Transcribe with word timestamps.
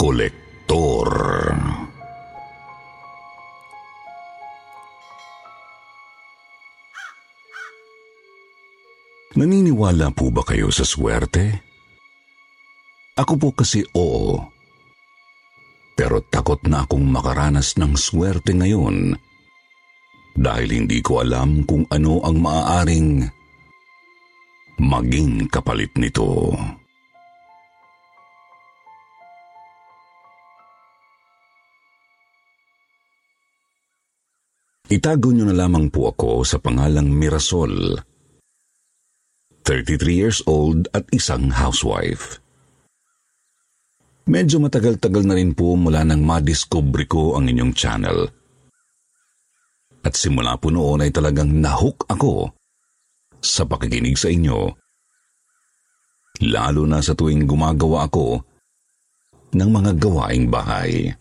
Kolektor. 0.00 1.12
Naniniwala 9.36 10.08
po 10.16 10.32
ba 10.32 10.40
kayo 10.40 10.72
sa 10.72 10.88
swerte? 10.88 11.52
Ako 13.20 13.36
po 13.36 13.52
kasi 13.52 13.84
oo. 13.92 14.40
Pero 15.92 16.24
takot 16.32 16.64
na 16.64 16.88
akong 16.88 17.04
makaranas 17.04 17.76
ng 17.76 17.92
swerte 17.92 18.56
ngayon 18.56 19.12
dahil 20.32 20.80
hindi 20.80 21.04
ko 21.04 21.20
alam 21.20 21.68
kung 21.68 21.84
ano 21.92 22.24
ang 22.24 22.40
maaaring 22.40 23.28
maging 24.80 25.44
kapalit 25.52 25.92
nito. 26.00 26.56
Itago 34.90 35.30
niyo 35.30 35.46
na 35.46 35.54
lamang 35.54 35.86
po 35.86 36.10
ako 36.10 36.42
sa 36.42 36.58
pangalang 36.58 37.14
Mirasol. 37.14 37.94
33 39.62 40.02
years 40.10 40.42
old 40.50 40.90
at 40.90 41.06
isang 41.14 41.54
housewife. 41.54 42.42
Medyo 44.26 44.58
matagal-tagal 44.58 45.22
na 45.30 45.38
rin 45.38 45.54
po 45.54 45.78
mula 45.78 46.02
nang 46.02 46.26
madiscover 46.26 47.06
ko 47.06 47.38
ang 47.38 47.46
inyong 47.46 47.70
channel. 47.70 48.26
At 50.02 50.18
simula 50.18 50.58
po 50.58 50.74
noon 50.74 51.06
ay 51.06 51.14
talagang 51.14 51.54
nahook 51.54 52.10
ako 52.10 52.50
sa 53.38 53.62
pakikinig 53.70 54.18
sa 54.18 54.26
inyo. 54.26 54.74
Lalo 56.50 56.82
na 56.90 56.98
sa 56.98 57.14
tuwing 57.14 57.46
gumagawa 57.46 58.10
ako 58.10 58.42
ng 59.54 59.70
mga 59.70 60.02
gawaing 60.02 60.50
bahay. 60.50 61.14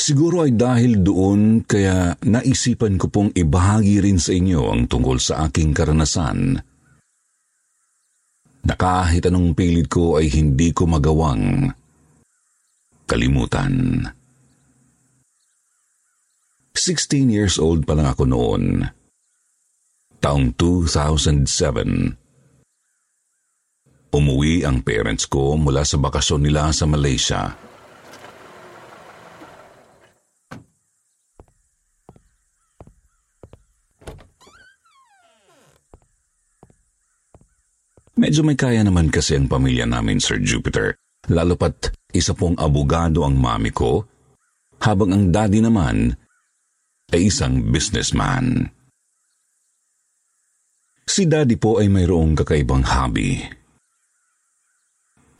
Siguro 0.00 0.48
ay 0.48 0.56
dahil 0.56 1.04
doon 1.04 1.60
kaya 1.68 2.16
naisipan 2.24 2.96
ko 2.96 3.12
pong 3.12 3.36
ibahagi 3.36 4.00
rin 4.00 4.16
sa 4.16 4.32
inyo 4.32 4.72
ang 4.72 4.88
tungkol 4.88 5.20
sa 5.20 5.44
aking 5.44 5.76
karanasan. 5.76 6.56
Na 8.64 8.74
kahit 8.80 9.28
anong 9.28 9.52
pilit 9.52 9.92
ko 9.92 10.16
ay 10.16 10.32
hindi 10.32 10.72
ko 10.72 10.88
magawang 10.88 11.68
kalimutan. 13.04 14.08
16 16.72 17.28
years 17.28 17.60
old 17.60 17.84
pa 17.84 17.92
lang 17.92 18.08
ako 18.08 18.24
noon. 18.24 18.80
Taong 20.16 20.56
2007. 20.56 22.16
Umuwi 24.16 24.64
ang 24.64 24.80
parents 24.80 25.28
ko 25.28 25.60
mula 25.60 25.84
sa 25.84 26.00
bakasyon 26.00 26.48
nila 26.48 26.72
sa 26.72 26.88
Malaysia. 26.88 27.52
Medyo 38.20 38.44
may 38.44 38.52
kaya 38.52 38.84
naman 38.84 39.08
kasi 39.08 39.32
ang 39.32 39.48
pamilya 39.48 39.88
namin, 39.88 40.20
Sir 40.20 40.44
Jupiter. 40.44 40.92
Lalo 41.32 41.56
pat 41.56 41.88
isa 42.12 42.36
pong 42.36 42.52
abogado 42.60 43.24
ang 43.24 43.40
mami 43.40 43.72
ko, 43.72 44.04
habang 44.84 45.16
ang 45.16 45.24
daddy 45.32 45.64
naman 45.64 46.12
ay 47.16 47.32
isang 47.32 47.72
businessman. 47.72 48.68
Si 51.08 51.24
daddy 51.24 51.56
po 51.56 51.80
ay 51.80 51.88
mayroong 51.88 52.36
kakaibang 52.36 52.84
hobby. 52.84 53.40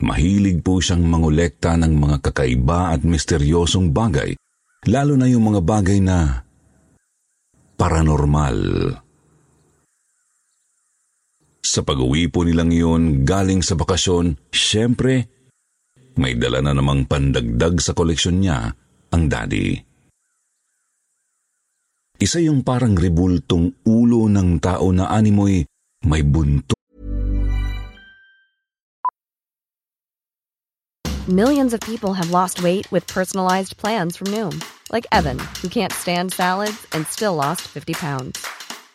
Mahilig 0.01 0.65
po 0.65 0.81
siyang 0.81 1.05
mangolekta 1.05 1.77
ng 1.77 1.93
mga 1.93 2.17
kakaiba 2.25 2.97
at 2.97 3.05
misteryosong 3.05 3.93
bagay, 3.93 4.33
lalo 4.89 5.13
na 5.13 5.29
yung 5.29 5.53
mga 5.53 5.61
bagay 5.61 6.01
na 6.01 6.41
paranormal. 7.77 8.57
Sa 11.71 11.87
pag-uwi 11.87 12.27
po 12.27 12.43
nilang 12.43 12.67
yun 12.67 13.23
galing 13.23 13.63
sa 13.63 13.79
bakasyon, 13.79 14.35
syempre, 14.51 15.31
may 16.19 16.35
dala 16.35 16.59
na 16.59 16.75
namang 16.75 17.07
pandagdag 17.07 17.79
sa 17.79 17.95
koleksyon 17.95 18.43
niya 18.43 18.75
ang 19.15 19.31
daddy. 19.31 19.79
Isa 22.19 22.43
yung 22.43 22.67
parang 22.67 22.99
ribultong 22.99 23.87
ulo 23.87 24.27
ng 24.27 24.59
tao 24.59 24.91
na 24.91 25.15
animoy 25.15 25.63
may 26.03 26.27
bunto. 26.27 26.75
Millions 31.31 31.71
of 31.71 31.79
people 31.87 32.19
have 32.19 32.35
lost 32.35 32.59
weight 32.59 32.83
with 32.91 33.07
personalized 33.07 33.79
plans 33.79 34.19
from 34.19 34.27
Noom, 34.27 34.59
like 34.91 35.07
Evan, 35.15 35.39
who 35.63 35.71
can't 35.71 35.95
stand 35.95 36.35
salads 36.35 36.83
and 36.91 37.07
still 37.07 37.39
lost 37.39 37.63
50 37.63 37.95
pounds. 37.95 38.43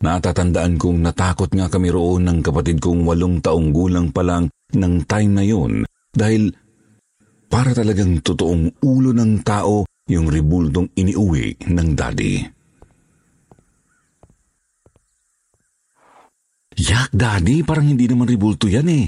Natatandaan 0.00 0.80
kong 0.80 1.04
natakot 1.04 1.52
nga 1.52 1.68
kami 1.68 1.92
roon 1.92 2.24
ng 2.24 2.38
kapatid 2.40 2.80
kong 2.80 3.04
walong 3.04 3.44
taong 3.44 3.70
gulang 3.70 4.08
pa 4.10 4.24
lang 4.24 4.48
ng 4.72 4.94
time 5.04 5.32
na 5.36 5.44
yun 5.44 5.84
dahil 6.10 6.50
para 7.50 7.76
talagang 7.76 8.22
totoong 8.24 8.80
ulo 8.80 9.10
ng 9.12 9.44
tao 9.44 9.84
yung 10.10 10.26
ribuldong 10.30 10.90
iniuwi 10.94 11.70
ng 11.70 11.88
daddy. 11.94 12.34
Yak, 16.80 17.12
daddy, 17.12 17.60
parang 17.66 17.92
hindi 17.92 18.08
naman 18.08 18.30
ribulto 18.30 18.70
yan 18.70 18.88
eh. 18.88 19.06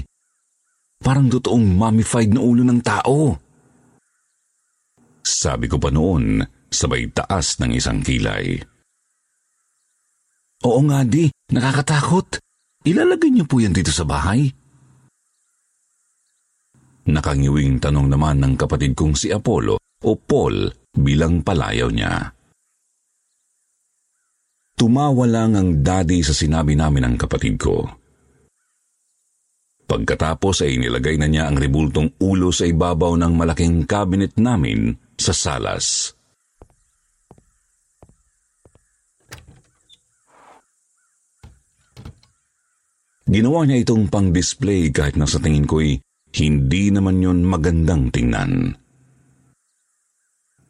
Parang 0.99 1.27
totoong 1.27 1.73
mummified 1.73 2.31
na 2.31 2.39
ulo 2.43 2.61
ng 2.61 2.79
tao. 2.83 3.35
Sabi 5.23 5.71
ko 5.71 5.79
pa 5.79 5.89
noon, 5.89 6.43
sabay 6.67 7.07
taas 7.11 7.59
ng 7.63 7.71
isang 7.75 8.03
kilay. 8.03 8.59
Oo 10.63 10.79
nga 10.87 11.03
di, 11.03 11.27
nakakatakot. 11.51 12.39
Ilalagay 12.87 13.31
niyo 13.31 13.45
po 13.47 13.59
yan 13.59 13.75
dito 13.75 13.91
sa 13.91 14.07
bahay. 14.07 14.47
Nakangiwing 17.03 17.83
tanong 17.83 18.07
naman 18.07 18.39
ng 18.39 18.53
kapatid 18.55 18.95
kong 18.95 19.15
si 19.19 19.27
Apollo 19.27 19.75
o 20.07 20.11
Paul 20.15 20.71
bilang 20.95 21.43
palayaw 21.43 21.91
niya. 21.91 22.31
Tumawa 24.73 25.27
lang 25.27 25.55
ang 25.55 25.69
daddy 25.83 26.23
sa 26.23 26.31
sinabi 26.31 26.79
namin 26.79 27.11
ng 27.11 27.15
kapatid 27.19 27.55
ko. 27.59 27.83
Pagkatapos 29.83 30.63
ay 30.63 30.79
nilagay 30.79 31.19
na 31.19 31.27
niya 31.27 31.51
ang 31.51 31.59
ribultong 31.59 32.15
ulo 32.23 32.55
sa 32.55 32.63
ibabaw 32.63 33.19
ng 33.19 33.33
malaking 33.35 33.83
cabinet 33.83 34.39
namin 34.39 34.95
sa 35.19 35.35
salas. 35.35 36.15
Ginawa 43.33 43.65
niya 43.65 43.81
itong 43.81 44.13
pang-display 44.13 44.93
kahit 44.93 45.17
na 45.17 45.25
sa 45.25 45.41
tingin 45.41 45.65
ko'y 45.65 45.97
hindi 46.37 46.93
naman 46.93 47.17
yon 47.17 47.41
magandang 47.41 48.13
tingnan. 48.13 48.77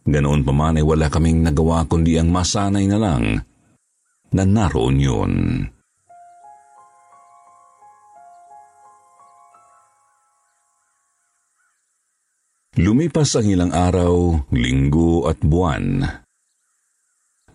Ganoon 0.08 0.48
pa 0.48 0.54
man 0.56 0.80
ay 0.80 0.86
wala 0.88 1.12
kaming 1.12 1.44
nagawa 1.44 1.84
kundi 1.92 2.16
ang 2.16 2.32
masanay 2.32 2.88
na 2.88 2.96
lang 2.96 3.44
na 4.32 4.44
naroon 4.48 4.96
yun. 4.96 5.34
Lumipas 12.80 13.36
ang 13.36 13.48
ilang 13.52 13.76
araw, 13.76 14.48
linggo 14.56 15.28
at 15.28 15.38
buwan. 15.44 16.00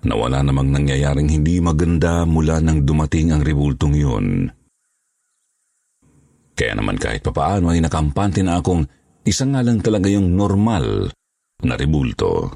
Nawala 0.04 0.44
namang 0.46 0.70
nangyayaring 0.70 1.32
hindi 1.32 1.58
maganda 1.64 2.22
mula 2.28 2.60
nang 2.60 2.84
dumating 2.84 3.32
ang 3.32 3.42
ribultong 3.42 3.96
yun. 3.96 4.57
Kaya 6.58 6.74
naman 6.74 6.98
kahit 6.98 7.22
papaano 7.22 7.70
ay 7.70 7.78
nakampante 7.78 8.42
na 8.42 8.58
akong 8.58 8.82
isa 9.22 9.46
nga 9.46 9.62
lang 9.62 9.78
talaga 9.78 10.10
yung 10.10 10.34
normal 10.34 11.06
na 11.62 11.78
rebulto. 11.78 12.50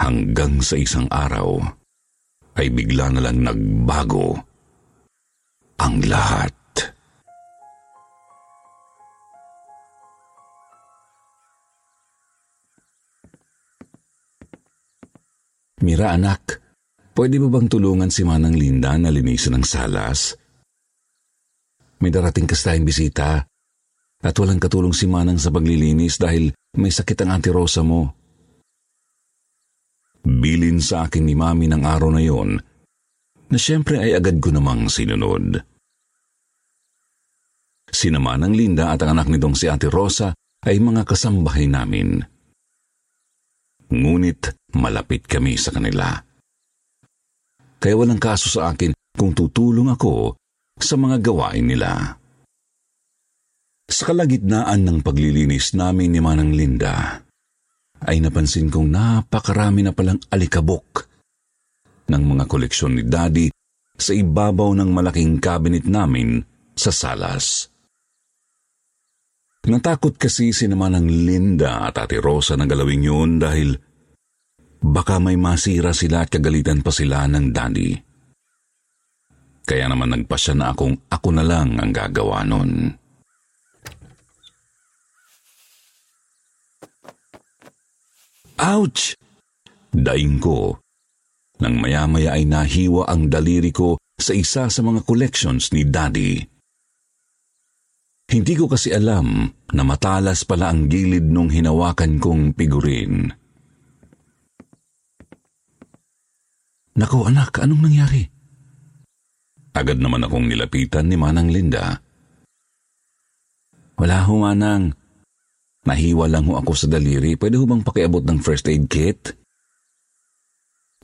Hanggang 0.00 0.64
sa 0.64 0.80
isang 0.80 1.04
araw 1.12 1.60
ay 2.56 2.72
bigla 2.72 3.12
na 3.12 3.20
lang 3.20 3.44
nagbago 3.44 4.32
ang 5.76 6.00
lahat. 6.08 6.56
Mira 15.84 16.16
anak, 16.16 16.64
pwede 17.12 17.36
mo 17.36 17.52
bang 17.52 17.68
tulungan 17.68 18.08
si 18.08 18.24
Manang 18.24 18.56
Linda 18.56 18.96
na 18.96 19.12
linisin 19.12 19.60
ang 19.60 19.68
salas? 19.68 20.45
May 22.00 22.12
darating 22.12 22.44
kasi 22.44 22.62
tayong 22.68 22.86
bisita. 22.86 23.44
At 24.20 24.34
walang 24.36 24.60
katulong 24.60 24.96
si 24.96 25.08
Manang 25.08 25.40
sa 25.40 25.52
paglilinis 25.52 26.20
dahil 26.20 26.52
may 26.76 26.92
sakit 26.92 27.24
ang 27.24 27.36
Auntie 27.36 27.52
Rosa 27.52 27.84
mo. 27.84 28.12
Bilin 30.26 30.82
sa 30.82 31.06
akin 31.06 31.22
ni 31.22 31.38
Mami 31.38 31.70
ng 31.70 31.86
araw 31.86 32.10
na 32.10 32.22
yon 32.24 32.58
na 33.46 33.58
siyempre 33.62 34.02
ay 34.02 34.18
agad 34.18 34.42
ko 34.42 34.50
namang 34.50 34.90
sinunod. 34.90 35.62
Sinama 37.86 38.34
ng 38.34 38.52
Linda 38.52 38.90
at 38.90 39.00
ang 39.06 39.16
anak 39.16 39.30
nitong 39.30 39.54
si 39.54 39.70
Ate 39.70 39.86
Rosa 39.86 40.34
ay 40.66 40.82
mga 40.82 41.06
kasambahay 41.06 41.70
namin. 41.70 42.18
Ngunit 43.86 44.58
malapit 44.74 45.30
kami 45.30 45.54
sa 45.54 45.70
kanila. 45.70 46.10
Kaya 47.78 47.94
walang 47.94 48.18
kaso 48.18 48.50
sa 48.50 48.74
akin 48.74 48.90
kung 49.14 49.30
tutulong 49.30 49.94
ako 49.94 50.34
sa 50.76 50.94
mga 50.94 51.24
gawain 51.24 51.66
nila. 51.66 52.20
Sa 53.86 54.02
kalagitnaan 54.12 54.82
ng 54.84 54.98
paglilinis 55.00 55.72
namin 55.72 56.12
ni 56.12 56.20
Manang 56.20 56.52
Linda, 56.52 57.22
ay 58.04 58.20
napansin 58.20 58.68
kong 58.68 58.92
napakarami 58.92 59.80
na 59.80 59.96
palang 59.96 60.20
alikabok 60.28 61.08
ng 62.12 62.22
mga 62.22 62.44
koleksyon 62.44 62.92
ni 62.98 63.02
Daddy 63.06 63.48
sa 63.96 64.12
ibabaw 64.12 64.76
ng 64.76 64.90
malaking 64.92 65.40
cabinet 65.40 65.88
namin 65.88 66.44
sa 66.76 66.92
salas. 66.92 67.72
Natakot 69.66 70.14
kasi 70.14 70.54
si 70.54 70.70
naman 70.70 70.94
ng 70.94 71.08
Linda 71.26 71.82
at 71.90 71.98
Ate 71.98 72.22
Rosa 72.22 72.54
na 72.54 72.70
galawin 72.70 73.02
yun 73.02 73.42
dahil 73.42 73.74
baka 74.78 75.18
may 75.18 75.34
masira 75.34 75.90
sila 75.90 76.22
at 76.22 76.30
kagalitan 76.30 76.86
pa 76.86 76.94
sila 76.94 77.26
ng 77.26 77.50
daddy. 77.50 78.05
Kaya 79.66 79.90
naman 79.90 80.14
nagpasya 80.14 80.54
na 80.54 80.70
akong 80.70 80.94
ako 81.10 81.28
na 81.34 81.42
lang 81.42 81.74
ang 81.82 81.90
gagawa 81.90 82.46
nun. 82.46 82.94
Ouch! 88.62 89.18
Daing 89.90 90.38
ko. 90.38 90.78
Nang 91.58 91.82
maya-maya 91.82 92.38
ay 92.38 92.46
nahiwa 92.46 93.10
ang 93.10 93.26
daliri 93.26 93.74
ko 93.74 93.98
sa 94.14 94.32
isa 94.32 94.70
sa 94.70 94.80
mga 94.86 95.02
collections 95.02 95.74
ni 95.74 95.82
Daddy. 95.82 96.40
Hindi 98.26 98.54
ko 98.54 98.70
kasi 98.70 98.94
alam 98.94 99.50
na 99.74 99.82
matalas 99.82 100.46
pala 100.46 100.70
ang 100.70 100.86
gilid 100.86 101.26
nung 101.26 101.50
hinawakan 101.50 102.22
kong 102.22 102.54
pigurin. 102.54 103.34
Nako 106.96 107.28
anak, 107.28 107.60
anong 107.60 107.82
nangyari? 107.86 108.35
Agad 109.76 110.00
naman 110.00 110.24
akong 110.24 110.48
nilapitan 110.48 111.04
ni 111.04 111.20
Manang 111.20 111.52
Linda. 111.52 112.00
Wala 114.00 114.24
ho, 114.24 114.40
Manang. 114.40 114.96
Nahiwa 115.84 116.24
lang 116.32 116.48
ho 116.48 116.56
ako 116.56 116.72
sa 116.72 116.88
daliri. 116.88 117.36
Pwede 117.36 117.60
ho 117.60 117.68
bang 117.68 117.84
pakiabot 117.84 118.24
ng 118.24 118.40
first 118.40 118.64
aid 118.72 118.88
kit? 118.88 119.36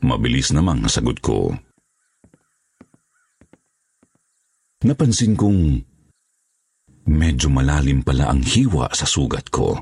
Mabilis 0.00 0.56
namang 0.56 0.88
sagot 0.88 1.20
ko. 1.20 1.52
Napansin 4.82 5.38
kong 5.38 5.78
medyo 7.06 7.52
malalim 7.52 8.02
pala 8.02 8.32
ang 8.32 8.42
hiwa 8.42 8.90
sa 8.90 9.06
sugat 9.06 9.52
ko. 9.52 9.78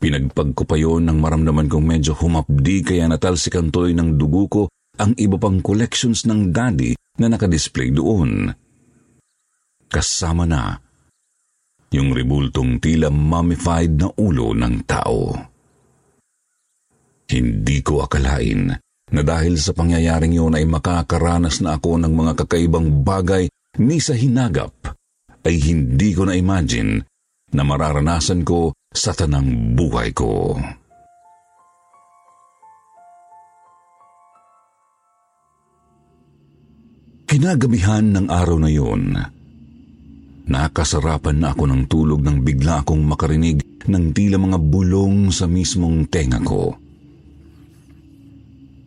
Pinagpag 0.00 0.56
ko 0.56 0.64
pa 0.64 0.80
yon 0.80 1.04
nang 1.04 1.20
maramdaman 1.20 1.68
kong 1.68 1.84
medyo 1.84 2.16
humapdi 2.16 2.80
kaya 2.80 3.04
natalsikan 3.04 3.68
to'y 3.68 3.92
ng 3.92 4.16
dugo 4.16 4.48
ko 4.48 4.62
ang 5.00 5.16
iba 5.16 5.40
pang 5.40 5.64
collections 5.64 6.28
ng 6.28 6.52
daddy 6.52 6.92
na 7.16 7.32
nakadisplay 7.32 7.88
doon. 7.88 8.52
Kasama 9.88 10.44
na 10.44 10.76
yung 11.90 12.14
ribultong 12.14 12.78
tila 12.78 13.10
mummified 13.10 13.98
na 13.98 14.08
ulo 14.14 14.54
ng 14.54 14.74
tao. 14.86 15.34
Hindi 17.30 17.78
ko 17.82 18.06
akalain 18.06 18.70
na 19.10 19.22
dahil 19.26 19.58
sa 19.58 19.74
pangyayaring 19.74 20.38
yun 20.38 20.54
ay 20.54 20.66
makakaranas 20.70 21.62
na 21.62 21.78
ako 21.78 21.98
ng 21.98 22.12
mga 22.14 22.32
kakaibang 22.46 23.02
bagay 23.02 23.50
ni 23.82 23.98
sa 23.98 24.14
hinagap 24.14 24.70
ay 25.42 25.58
hindi 25.58 26.14
ko 26.14 26.30
na-imagine 26.30 27.02
na 27.50 27.62
mararanasan 27.66 28.46
ko 28.46 28.70
sa 28.90 29.10
tanang 29.10 29.74
buhay 29.74 30.14
ko. 30.14 30.54
Kinagabihan 37.30 38.10
ng 38.10 38.26
araw 38.26 38.58
na 38.58 38.66
yun, 38.66 39.14
nakasarapan 40.50 41.38
na 41.38 41.54
ako 41.54 41.62
ng 41.70 41.82
tulog 41.86 42.26
nang 42.26 42.42
bigla 42.42 42.82
akong 42.82 43.06
makarinig 43.06 43.62
ng 43.86 44.10
tila 44.10 44.34
mga 44.34 44.58
bulong 44.58 45.30
sa 45.30 45.46
mismong 45.46 46.10
tenga 46.10 46.42
ko. 46.42 46.74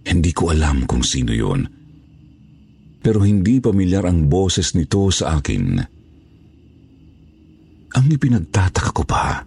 Hindi 0.04 0.36
ko 0.36 0.52
alam 0.52 0.84
kung 0.84 1.08
sino 1.08 1.32
yon. 1.32 1.72
Pero 3.00 3.24
hindi 3.24 3.64
pamilyar 3.64 4.12
ang 4.12 4.28
boses 4.28 4.76
nito 4.76 5.08
sa 5.08 5.40
akin. 5.40 5.80
Ang 7.96 8.06
ipinagtataka 8.12 8.92
ko 8.92 9.04
pa 9.08 9.40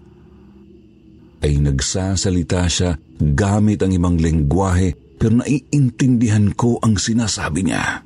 ay 1.44 1.52
nagsasalita 1.60 2.64
siya 2.64 2.96
gamit 3.20 3.84
ang 3.84 3.92
ibang 3.92 4.16
lengguwahe 4.16 5.20
pero 5.20 5.44
naiintindihan 5.44 6.56
ko 6.56 6.80
ang 6.80 6.96
sinasabi 6.96 7.60
niya. 7.60 8.05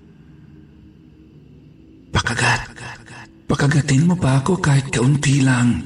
Pakagat. 2.10 2.60
Pakagatin 3.50 4.06
mo 4.06 4.14
pa 4.14 4.38
ako 4.38 4.62
kahit 4.62 4.86
kaunti 4.94 5.42
lang. 5.42 5.82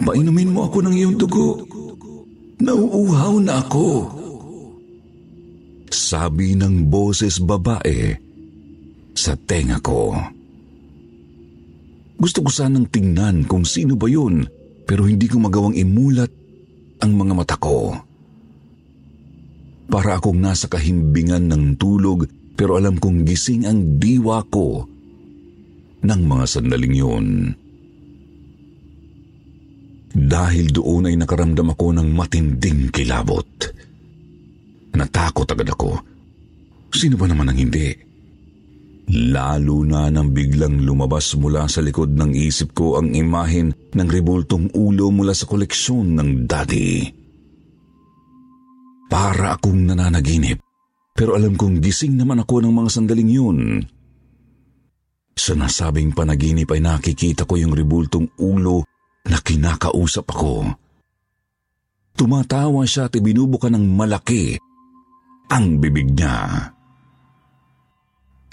Painumin 0.00 0.56
mo 0.56 0.64
ako 0.68 0.88
ng 0.88 0.94
iyong 0.96 1.16
dugo. 1.20 1.60
Nauuhaw 2.60 3.36
na 3.44 3.60
ako. 3.60 3.88
Sabi 5.92 6.56
ng 6.56 6.88
boses 6.88 7.36
babae 7.40 8.16
sa 9.12 9.36
tenga 9.36 9.76
ko. 9.84 10.16
Gusto 12.20 12.44
ko 12.44 12.50
sanang 12.52 12.88
tingnan 12.88 13.44
kung 13.44 13.64
sino 13.64 13.96
ba 13.96 14.08
yun 14.08 14.44
pero 14.88 15.04
hindi 15.04 15.28
ko 15.28 15.40
magawang 15.40 15.76
imulat 15.76 16.32
ang 17.04 17.12
mga 17.16 17.32
mata 17.36 17.56
ko. 17.56 17.96
Para 19.90 20.16
akong 20.16 20.40
nasa 20.40 20.68
kahimbingan 20.68 21.48
ng 21.52 21.64
tulog 21.76 22.24
pero 22.60 22.76
alam 22.76 23.00
kong 23.00 23.24
gising 23.24 23.64
ang 23.64 23.96
diwa 23.96 24.44
ko 24.52 24.84
ng 26.04 26.20
mga 26.28 26.44
sandaling 26.44 26.92
yun. 26.92 27.26
Dahil 30.12 30.68
doon 30.68 31.08
ay 31.08 31.16
nakaramdam 31.16 31.72
ako 31.72 31.96
ng 31.96 32.08
matinding 32.12 32.92
kilabot. 32.92 33.48
Natakot 34.92 35.48
agad 35.48 35.72
ako. 35.72 36.04
Sino 36.92 37.16
ba 37.16 37.24
naman 37.24 37.48
ang 37.48 37.56
hindi? 37.64 37.96
Lalo 39.08 39.80
na 39.80 40.12
nang 40.12 40.28
biglang 40.28 40.84
lumabas 40.84 41.32
mula 41.40 41.64
sa 41.64 41.80
likod 41.80 42.12
ng 42.12 42.36
isip 42.36 42.76
ko 42.76 43.00
ang 43.00 43.16
imahin 43.16 43.72
ng 43.72 44.08
ribultong 44.12 44.68
ulo 44.76 45.08
mula 45.08 45.32
sa 45.32 45.48
koleksyon 45.48 46.12
ng 46.12 46.44
daddy. 46.44 47.08
Para 49.08 49.56
akong 49.56 49.80
nananaginip, 49.88 50.69
pero 51.20 51.36
alam 51.36 51.52
kong 51.52 51.84
gising 51.84 52.16
naman 52.16 52.40
ako 52.40 52.64
ng 52.64 52.72
mga 52.72 52.88
sandaling 52.96 53.28
yun. 53.28 53.58
Sa 55.36 55.52
nasabing 55.52 56.16
panaginip 56.16 56.72
ay 56.72 56.80
nakikita 56.80 57.44
ko 57.44 57.60
yung 57.60 57.76
ribultong 57.76 58.40
ulo 58.40 58.88
na 59.28 59.36
kinakausap 59.36 60.24
ako. 60.32 60.64
Tumatawa 62.16 62.88
siya 62.88 63.12
at 63.12 63.20
ibinubuka 63.20 63.68
ng 63.68 63.84
malaki 63.84 64.56
ang 65.52 65.76
bibig 65.76 66.08
niya. 66.08 66.72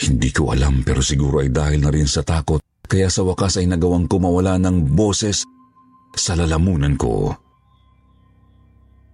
Hindi 0.04 0.30
ko 0.36 0.52
alam 0.52 0.84
pero 0.84 1.00
siguro 1.00 1.40
ay 1.40 1.48
dahil 1.48 1.88
na 1.88 1.88
rin 1.88 2.04
sa 2.04 2.20
takot 2.20 2.60
kaya 2.84 3.08
sa 3.08 3.24
wakas 3.24 3.64
ay 3.64 3.72
nagawang 3.72 4.12
kumawala 4.12 4.60
ng 4.60 4.92
boses 4.92 5.48
sa 6.12 6.36
lalamunan 6.36 7.00
ko. 7.00 7.32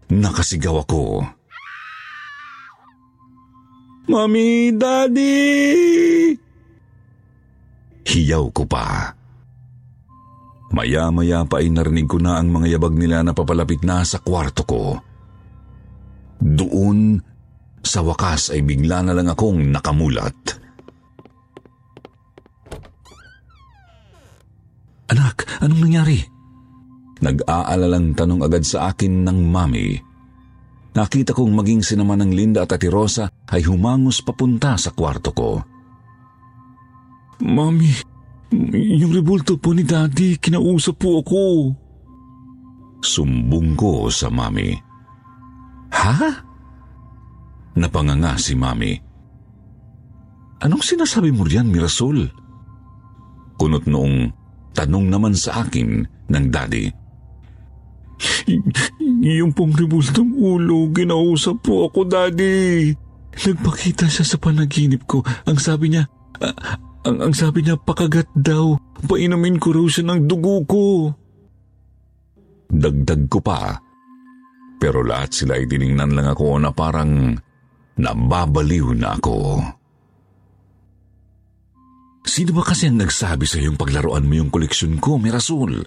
Nakasigaw 0.10 0.89
ako. 0.89 1.22
Mami, 4.03 4.75
Daddy! 4.75 5.36
Hiyaw 8.03 8.45
ko 8.51 8.63
pa. 8.67 9.15
Maya-maya 10.74 11.48
pa 11.48 11.63
ay 11.63 11.72
narinig 11.72 12.10
ko 12.10 12.19
na 12.19 12.36
ang 12.41 12.51
mga 12.51 12.75
yabag 12.75 12.98
nila 12.98 13.24
na 13.24 13.31
papalapit 13.31 13.86
na 13.86 14.03
sa 14.03 14.19
kwarto 14.19 14.67
ko. 14.67 14.98
Doon, 16.43 17.22
sa 17.79 18.03
wakas 18.03 18.51
ay 18.51 18.65
bigla 18.65 19.05
na 19.07 19.15
lang 19.15 19.31
akong 19.31 19.72
nakamulat. 19.72 20.36
Anak, 25.13 25.48
anong 25.63 25.81
nangyari? 25.88 26.19
Nag-aalalang 27.24 28.17
tanong 28.17 28.41
agad 28.43 28.67
sa 28.67 28.91
akin 28.91 29.24
ng 29.24 29.39
mami. 29.48 30.12
Nakita 30.93 31.33
kong 31.33 31.57
maging 31.57 31.81
sinaman 31.81 32.21
ng 32.21 32.31
Linda 32.38 32.69
at 32.69 32.77
Ati 32.77 32.85
Rosa 32.85 33.25
ay 33.50 33.65
humangos 33.65 34.21
papunta 34.21 34.77
sa 34.77 34.93
kwarto 34.93 35.33
ko. 35.33 35.57
Mami, 37.41 37.89
yung 38.77 39.09
rebulto 39.09 39.57
po 39.57 39.73
ni 39.73 39.81
Daddy, 39.81 40.38
kinausap 40.38 41.01
po 41.01 41.25
ako. 41.25 41.43
Sumbong 43.01 43.73
ko 43.73 44.07
sa 44.13 44.29
Mami. 44.29 44.69
Ha? 45.97 46.17
Napanganga 47.73 48.38
si 48.38 48.53
Mami. 48.53 48.93
Anong 50.63 50.83
sinasabi 50.85 51.33
mo 51.33 51.43
riyan, 51.43 51.67
Mirasol? 51.73 52.29
Kunot 53.57 53.89
noong 53.89 54.31
tanong 54.77 55.09
naman 55.09 55.33
sa 55.33 55.65
akin 55.65 56.05
ng 56.29 56.45
Daddy. 56.53 57.02
Yung 59.39 59.51
pong 59.55 59.73
rebultong 59.75 60.35
ulo, 60.35 60.91
kinausap 60.91 61.63
po 61.63 61.88
ako, 61.88 62.07
Daddy. 62.07 62.91
Nagpakita 63.33 64.05
siya 64.05 64.25
sa 64.27 64.38
panaginip 64.38 65.07
ko. 65.07 65.23
Ang 65.47 65.57
sabi 65.57 65.93
niya, 65.95 66.05
uh, 66.43 66.55
ang, 67.07 67.17
ang 67.29 67.33
sabi 67.33 67.63
niya, 67.63 67.79
pakagat 67.79 68.29
daw. 68.35 68.77
Painumin 69.03 69.59
ko 69.59 69.75
raw 69.75 69.85
siya 69.88 70.12
ng 70.12 70.27
dugo 70.29 70.63
ko. 70.67 70.83
Dagdag 72.71 73.27
ko 73.27 73.39
pa. 73.43 73.79
Pero 74.79 75.00
lahat 75.03 75.31
sila 75.31 75.55
ay 75.55 75.67
tiningnan 75.67 76.15
lang 76.15 76.27
ako 76.27 76.59
na 76.59 76.71
parang 76.75 77.35
nababaliw 77.95 78.91
na 78.97 79.15
ako. 79.15 79.38
Sino 82.23 82.51
ba 82.55 82.63
kasi 82.63 82.88
ang 82.88 83.03
nagsabi 83.03 83.43
sa 83.43 83.59
iyong 83.59 83.75
paglaruan 83.75 84.23
mo 84.23 84.33
yung 84.39 84.51
koleksyon 84.51 84.97
ko, 84.97 85.19
Mirasol? 85.19 85.83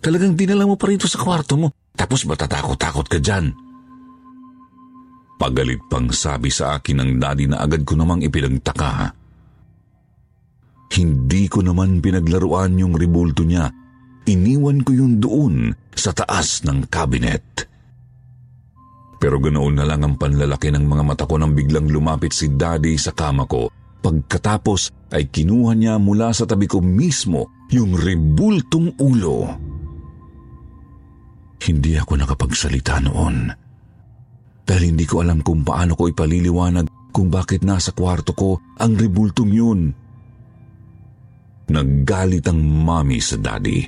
Talagang 0.00 0.36
dinala 0.38 0.68
mo 0.68 0.78
pa 0.78 0.86
rito 0.88 1.08
sa 1.10 1.18
kwarto 1.18 1.56
mo, 1.58 1.72
tapos 1.96 2.28
matatakot-takot 2.28 3.06
ka 3.08 3.18
dyan. 3.18 3.52
Pagalit 5.36 5.84
pang 5.92 6.08
sabi 6.08 6.48
sa 6.48 6.80
akin 6.80 6.96
ng 7.02 7.10
daddy 7.20 7.44
na 7.48 7.60
agad 7.60 7.84
ko 7.84 7.92
namang 7.92 8.24
ipinagtaka. 8.24 9.12
Hindi 10.96 11.44
ko 11.52 11.60
naman 11.60 12.00
pinaglaruan 12.00 12.80
yung 12.80 12.96
ribulto 12.96 13.44
niya. 13.44 13.68
Iniwan 14.26 14.80
ko 14.80 14.90
yun 14.96 15.20
doon 15.20 15.54
sa 15.92 16.16
taas 16.16 16.64
ng 16.64 16.88
cabinet. 16.88 17.68
Pero 19.20 19.36
ganoon 19.40 19.76
na 19.76 19.84
lang 19.84 20.04
ang 20.04 20.16
panlalaki 20.16 20.72
ng 20.72 20.84
mga 20.84 21.04
mata 21.04 21.24
ko 21.28 21.36
nang 21.36 21.52
biglang 21.52 21.88
lumapit 21.88 22.32
si 22.32 22.52
daddy 22.52 22.96
sa 22.96 23.12
kama 23.12 23.44
ko. 23.44 23.68
Pagkatapos 24.00 25.12
ay 25.12 25.28
kinuha 25.28 25.72
niya 25.76 25.94
mula 26.00 26.32
sa 26.32 26.48
tabi 26.48 26.64
ko 26.64 26.80
mismo 26.80 27.50
yung 27.74 27.92
ribultong 27.96 28.96
ulo. 29.02 29.52
Hindi 31.62 31.96
ako 31.96 32.12
nakapagsalita 32.20 33.00
noon. 33.04 33.36
Dahil 34.66 34.82
hindi 34.94 35.06
ko 35.06 35.22
alam 35.22 35.40
kung 35.46 35.62
paano 35.62 35.94
ko 35.94 36.10
ipaliliwanag 36.10 37.14
kung 37.14 37.30
bakit 37.30 37.62
nasa 37.64 37.94
kwarto 37.94 38.34
ko 38.34 38.60
ang 38.76 38.98
ribultong 38.98 39.52
yun. 39.54 39.80
Naggalit 41.70 42.44
ang 42.46 42.60
mami 42.60 43.22
sa 43.22 43.38
daddy. 43.38 43.82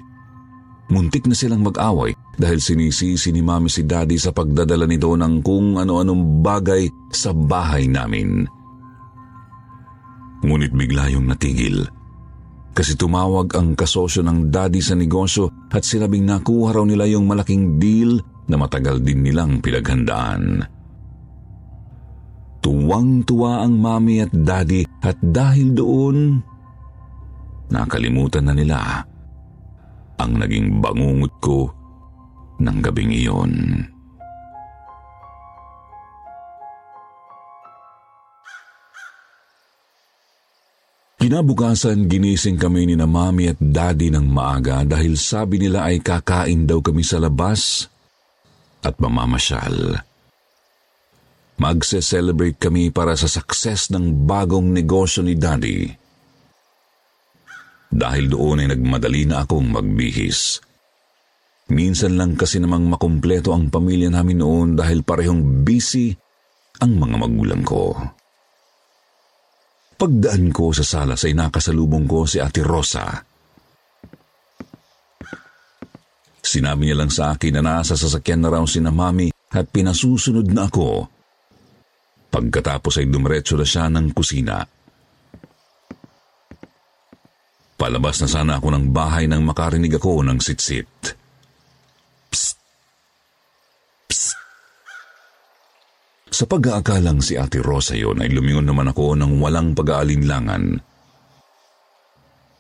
Muntik 0.89 1.29
na 1.29 1.37
silang 1.37 1.61
mag-away 1.61 2.17
dahil 2.41 2.63
sinisisi 2.63 3.29
ni 3.29 3.45
mami 3.45 3.69
si 3.69 3.85
daddy 3.85 4.17
sa 4.17 4.33
pagdadala 4.33 4.89
nito 4.89 5.13
ng 5.13 5.45
kung 5.45 5.77
ano-anong 5.77 6.41
bagay 6.41 6.89
sa 7.13 7.37
bahay 7.37 7.85
namin. 7.85 8.49
Ngunit 10.41 10.73
bigla 10.73 11.11
yung 11.13 11.29
natigil. 11.29 11.98
Kasi 12.73 12.95
tumawag 12.95 13.59
ang 13.59 13.75
kasosyo 13.75 14.23
ng 14.23 14.55
daddy 14.55 14.79
sa 14.79 14.95
negosyo 14.95 15.51
at 15.73 15.83
sinabing 15.83 16.25
nakuha 16.25 16.79
raw 16.79 16.85
nila 16.87 17.11
yung 17.11 17.27
malaking 17.27 17.77
deal 17.83 18.23
na 18.47 18.57
matagal 18.57 19.03
din 19.03 19.27
nilang 19.27 19.59
pinaghandaan. 19.59 20.63
Tuwang-tuwa 22.63 23.67
ang 23.67 23.75
mami 23.79 24.23
at 24.23 24.33
daddy 24.33 24.87
at 25.03 25.19
dahil 25.21 25.75
doon, 25.75 26.19
Nakalimutan 27.69 28.49
na 28.49 28.55
nila 28.57 29.05
ang 30.19 30.33
naging 30.41 30.81
bangungot 30.81 31.33
ko 31.39 31.69
ng 32.59 32.79
gabing 32.81 33.13
iyon. 33.13 33.85
Kinabukasan 41.29 42.09
ginising 42.09 42.57
kami 42.57 42.89
ni 42.89 42.97
na 42.97 43.05
mami 43.05 43.53
at 43.53 43.61
daddy 43.61 44.09
ng 44.09 44.33
maaga 44.33 44.81
dahil 44.81 45.13
sabi 45.13 45.61
nila 45.61 45.85
ay 45.85 46.01
kakain 46.01 46.65
daw 46.65 46.81
kami 46.81 47.05
sa 47.05 47.21
labas 47.21 47.85
at 48.81 48.97
mamamasyal. 48.97 50.01
Magse-celebrate 51.61 52.57
kami 52.57 52.89
para 52.89 53.13
sa 53.13 53.29
success 53.29 53.93
ng 53.93 54.25
bagong 54.25 54.73
negosyo 54.73 55.21
ni 55.21 55.37
daddy. 55.37 55.93
Dahil 57.93 58.33
doon 58.33 58.65
ay 58.65 58.73
nagmadali 58.73 59.29
na 59.29 59.45
akong 59.45 59.69
magbihis. 59.69 60.65
Minsan 61.69 62.17
lang 62.17 62.41
kasi 62.41 62.57
namang 62.57 62.89
makumpleto 62.89 63.53
ang 63.53 63.69
pamilya 63.69 64.09
namin 64.09 64.41
noon 64.41 64.81
dahil 64.81 65.05
parehong 65.05 65.61
busy 65.61 66.09
ang 66.81 66.97
mga 66.97 67.21
magulang 67.21 67.61
ko. 67.69 68.17
Pagdaan 69.99 70.55
ko 70.55 70.71
sa 70.71 70.87
salas 70.87 71.27
ay 71.27 71.35
nakasalubong 71.35 72.07
ko 72.07 72.23
si 72.23 72.39
Ate 72.39 72.63
Rosa. 72.63 73.19
Sinabi 76.39 76.87
niya 76.87 77.03
lang 77.03 77.11
sa 77.11 77.35
akin 77.35 77.59
na 77.59 77.63
nasa 77.67 77.99
sasakyan 77.99 78.47
na 78.47 78.49
raw 78.55 78.63
si 78.63 78.79
na 78.79 78.95
mami 78.95 79.35
at 79.51 79.67
pinasusunod 79.75 80.47
na 80.55 80.71
ako. 80.71 81.11
Pagkatapos 82.31 83.03
ay 83.03 83.11
dumiretso 83.11 83.59
na 83.59 83.67
siya 83.67 83.91
ng 83.91 84.15
kusina. 84.15 84.63
Palabas 87.75 88.23
na 88.23 88.31
sana 88.31 88.63
ako 88.63 88.71
ng 88.71 88.87
bahay 88.95 89.27
nang 89.27 89.43
makarinig 89.43 89.99
ako 89.99 90.23
ng 90.23 90.39
sitsit. 90.39 91.18
Sa 96.29 96.45
pag-aakalang 96.45 97.25
si 97.25 97.41
Ate 97.41 97.65
Rosa 97.65 97.97
yon 97.97 98.21
ay 98.21 98.29
lumingon 98.29 98.69
naman 98.69 98.93
ako 98.93 99.17
ng 99.17 99.41
walang 99.41 99.73
pag-aalinlangan. 99.73 100.77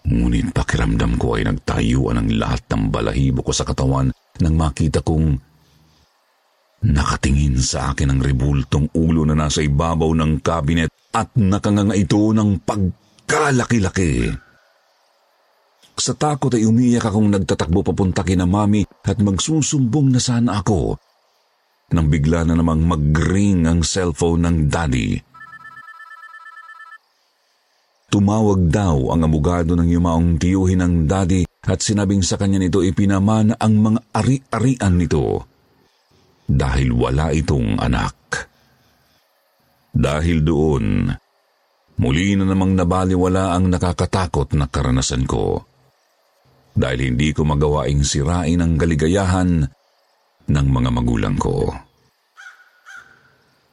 Ngunit 0.09 0.57
pakiramdam 0.57 1.21
ko 1.21 1.37
ay 1.37 1.45
nagtayuan 1.45 2.17
ang 2.17 2.29
lahat 2.33 2.65
ng 2.73 2.89
balahibo 2.89 3.45
ko 3.45 3.53
sa 3.53 3.69
katawan 3.69 4.09
nang 4.41 4.55
makita 4.57 5.05
kong 5.05 5.37
nakatingin 6.89 7.59
sa 7.61 7.93
akin 7.93 8.17
ang 8.17 8.21
ribultong 8.23 8.89
ulo 8.97 9.27
na 9.29 9.37
nasa 9.37 9.61
ibabaw 9.61 10.15
ng 10.15 10.41
kabinet 10.41 10.89
at 11.13 11.35
nakanganga 11.37 11.93
ito 11.99 12.33
ng 12.33 12.63
pagkalaki-laki. 12.65 14.33
Sa 15.99 16.15
takot 16.15 16.55
ay 16.55 16.63
umiyak 16.63 17.11
akong 17.11 17.27
nagtatakbo 17.27 17.83
papunta 17.83 18.23
kina 18.23 18.47
mami 18.47 18.87
at 19.03 19.19
magsusumbong 19.19 20.15
na 20.15 20.23
sana 20.23 20.63
ako. 20.63 20.95
Nang 21.89 22.13
bigla 22.13 22.45
na 22.45 22.53
namang 22.53 22.85
mag-ring 22.85 23.65
ang 23.65 23.81
cellphone 23.81 24.45
ng 24.45 24.57
daddy. 24.69 25.17
Tumawag 28.09 28.73
daw 28.73 29.13
ang 29.13 29.25
abogado 29.25 29.77
ng 29.77 29.89
yumaong 29.89 30.41
tiyuhin 30.41 30.81
ng 30.81 30.95
daddy 31.05 31.45
at 31.69 31.85
sinabing 31.85 32.25
sa 32.25 32.41
kanya 32.41 32.57
nito 32.57 32.81
ipinamana 32.81 33.57
ang 33.61 33.77
mga 33.85 34.01
ari-arian 34.17 34.97
nito 34.97 35.45
dahil 36.49 36.97
wala 36.97 37.29
itong 37.37 37.77
anak. 37.77 38.17
Dahil 39.93 40.41
doon, 40.41 41.13
muli 42.01 42.33
na 42.33 42.49
namang 42.49 42.73
nabaliwala 42.73 43.53
ang 43.53 43.69
nakakatakot 43.69 44.57
na 44.57 44.65
karanasan 44.65 45.29
ko. 45.29 45.69
Dahil 46.73 47.13
hindi 47.13 47.37
ko 47.37 47.45
magawaing 47.45 48.01
sirain 48.01 48.65
ang 48.65 48.81
kaligayahan 48.81 49.69
ng 50.49 50.67
mga 50.69 50.91
magulang 50.91 51.37
ko. 51.37 51.69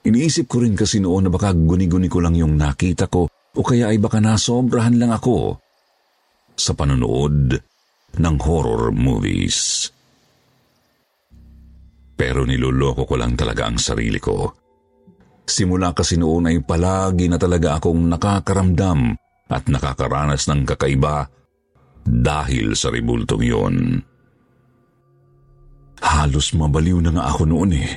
Iniisip 0.06 0.46
ko 0.46 0.62
rin 0.62 0.78
kasi 0.78 1.02
noon 1.02 1.28
na 1.28 1.32
baka 1.34 1.50
guni-guni 1.56 2.06
ko 2.06 2.22
lang 2.22 2.38
yung 2.38 2.54
nakita 2.54 3.10
ko 3.10 3.26
o 3.32 3.60
kaya 3.66 3.90
ay 3.90 3.98
baka 3.98 4.22
nasobrahan 4.22 5.02
lang 5.02 5.10
ako 5.10 5.58
sa 6.54 6.78
panonood 6.78 7.58
ng 8.16 8.36
horror 8.46 8.94
movies. 8.94 9.90
Pero 12.16 12.48
niloloko 12.48 13.04
ko 13.04 13.16
lang 13.20 13.36
talaga 13.36 13.68
ang 13.68 13.82
sarili 13.82 14.22
ko. 14.22 14.54
Simula 15.46 15.92
kasi 15.92 16.16
noon 16.16 16.54
ay 16.54 16.64
palagi 16.64 17.28
na 17.28 17.36
talaga 17.42 17.82
akong 17.82 18.08
nakakaramdam 18.08 19.14
at 19.52 19.64
nakakaranas 19.70 20.48
ng 20.50 20.64
kakaiba 20.66 21.28
dahil 22.06 22.78
sa 22.78 22.90
ribultong 22.94 23.44
yon. 23.46 23.76
Halos 26.02 26.52
mabaliw 26.56 27.00
na 27.00 27.12
nga 27.16 27.24
ako 27.32 27.44
noon 27.48 27.72
eh. 27.76 27.92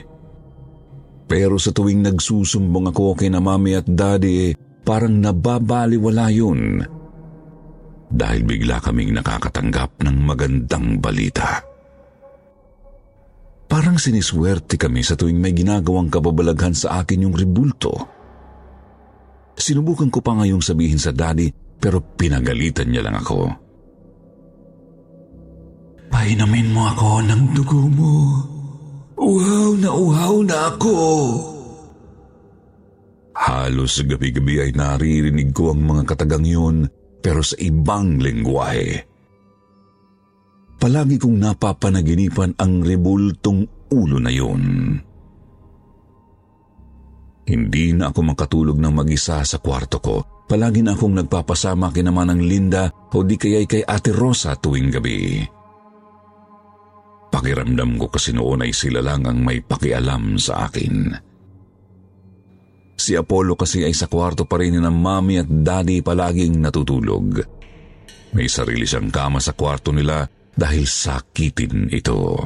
Pero 1.28 1.60
sa 1.60 1.74
tuwing 1.74 2.00
nagsusumbong 2.04 2.88
ako 2.94 3.18
kay 3.18 3.28
na 3.28 3.42
mami 3.42 3.76
at 3.76 3.84
daddy 3.84 4.52
eh, 4.52 4.56
parang 4.86 5.20
nababaliwala 5.20 6.26
yun. 6.32 6.80
Dahil 8.08 8.40
bigla 8.48 8.80
kaming 8.80 9.12
nakakatanggap 9.12 10.00
ng 10.00 10.16
magandang 10.24 10.96
balita. 10.96 11.60
Parang 13.68 14.00
siniswerte 14.00 14.80
kami 14.80 15.04
sa 15.04 15.12
tuwing 15.12 15.36
may 15.36 15.52
ginagawang 15.52 16.08
kababalaghan 16.08 16.72
sa 16.72 17.04
akin 17.04 17.28
yung 17.28 17.36
ribulto. 17.36 17.92
Sinubukan 19.52 20.08
ko 20.08 20.24
pa 20.24 20.32
ngayong 20.40 20.64
sabihin 20.64 20.96
sa 20.96 21.12
daddy 21.12 21.52
pero 21.76 22.00
pinagalitan 22.00 22.88
niya 22.88 23.04
lang 23.04 23.20
ako. 23.20 23.67
Painamin 26.28 26.76
mo 26.76 26.84
ako 26.84 27.24
ng 27.24 27.42
dugo 27.56 27.88
mo. 27.88 28.12
Uhaw 29.16 29.80
na 29.80 29.88
uhaw 29.88 30.44
na 30.44 30.76
ako. 30.76 30.96
Halos 33.32 34.04
gabi-gabi 34.04 34.60
ay 34.60 34.76
naririnig 34.76 35.56
ko 35.56 35.72
ang 35.72 35.88
mga 35.88 36.04
katagang 36.04 36.44
yun 36.44 36.84
pero 37.24 37.40
sa 37.40 37.56
ibang 37.56 38.20
lengguwahe. 38.20 39.08
Palagi 40.76 41.16
kong 41.16 41.40
napapanaginipan 41.40 42.60
ang 42.60 42.84
rebultong 42.84 43.88
ulo 43.88 44.20
na 44.20 44.28
yun. 44.28 44.64
Hindi 47.48 47.96
na 47.96 48.12
ako 48.12 48.20
makatulog 48.36 48.76
ng 48.76 48.92
mag-isa 48.92 49.40
sa 49.48 49.56
kwarto 49.64 49.96
ko. 49.96 50.44
Palagi 50.44 50.84
na 50.84 50.92
akong 50.92 51.24
nagpapasama 51.24 51.88
kinaman 51.88 52.36
ng 52.36 52.40
Linda 52.44 52.92
o 53.16 53.24
di 53.24 53.40
kaya'y 53.40 53.64
kay 53.64 53.80
Ate 53.80 54.12
Rosa 54.12 54.52
tuwing 54.60 54.92
gabi. 54.92 55.56
Pakiramdam 57.28 58.00
ko 58.00 58.08
kasi 58.08 58.32
noon 58.32 58.64
ay 58.64 58.72
sila 58.72 59.04
lang 59.04 59.28
ang 59.28 59.44
may 59.44 59.60
pakialam 59.60 60.40
sa 60.40 60.68
akin. 60.68 61.12
Si 62.98 63.14
Apollo 63.14 63.54
kasi 63.54 63.86
ay 63.86 63.94
sa 63.94 64.10
kwarto 64.10 64.42
pa 64.48 64.58
rin 64.58 64.74
ng 64.74 64.98
mami 64.98 65.38
at 65.38 65.46
daddy 65.46 66.02
palaging 66.02 66.58
natutulog. 66.58 67.40
May 68.34 68.50
sarili 68.50 68.84
siyang 68.84 69.08
kama 69.08 69.38
sa 69.38 69.54
kwarto 69.54 69.94
nila 69.94 70.26
dahil 70.52 70.84
sakitin 70.84 71.88
ito. 71.94 72.42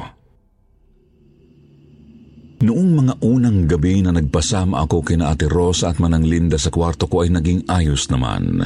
Noong 2.63 2.89
mga 2.95 3.13
unang 3.27 3.67
gabi 3.67 3.99
na 3.99 4.15
nagpasama 4.15 4.79
ako 4.87 5.03
kina 5.03 5.35
Ate 5.35 5.51
Rosa 5.51 5.91
at 5.91 5.99
Manang 5.99 6.23
Linda 6.23 6.55
sa 6.55 6.71
kwarto 6.71 7.11
ko 7.11 7.27
ay 7.27 7.33
naging 7.33 7.67
ayos 7.67 8.07
naman. 8.07 8.63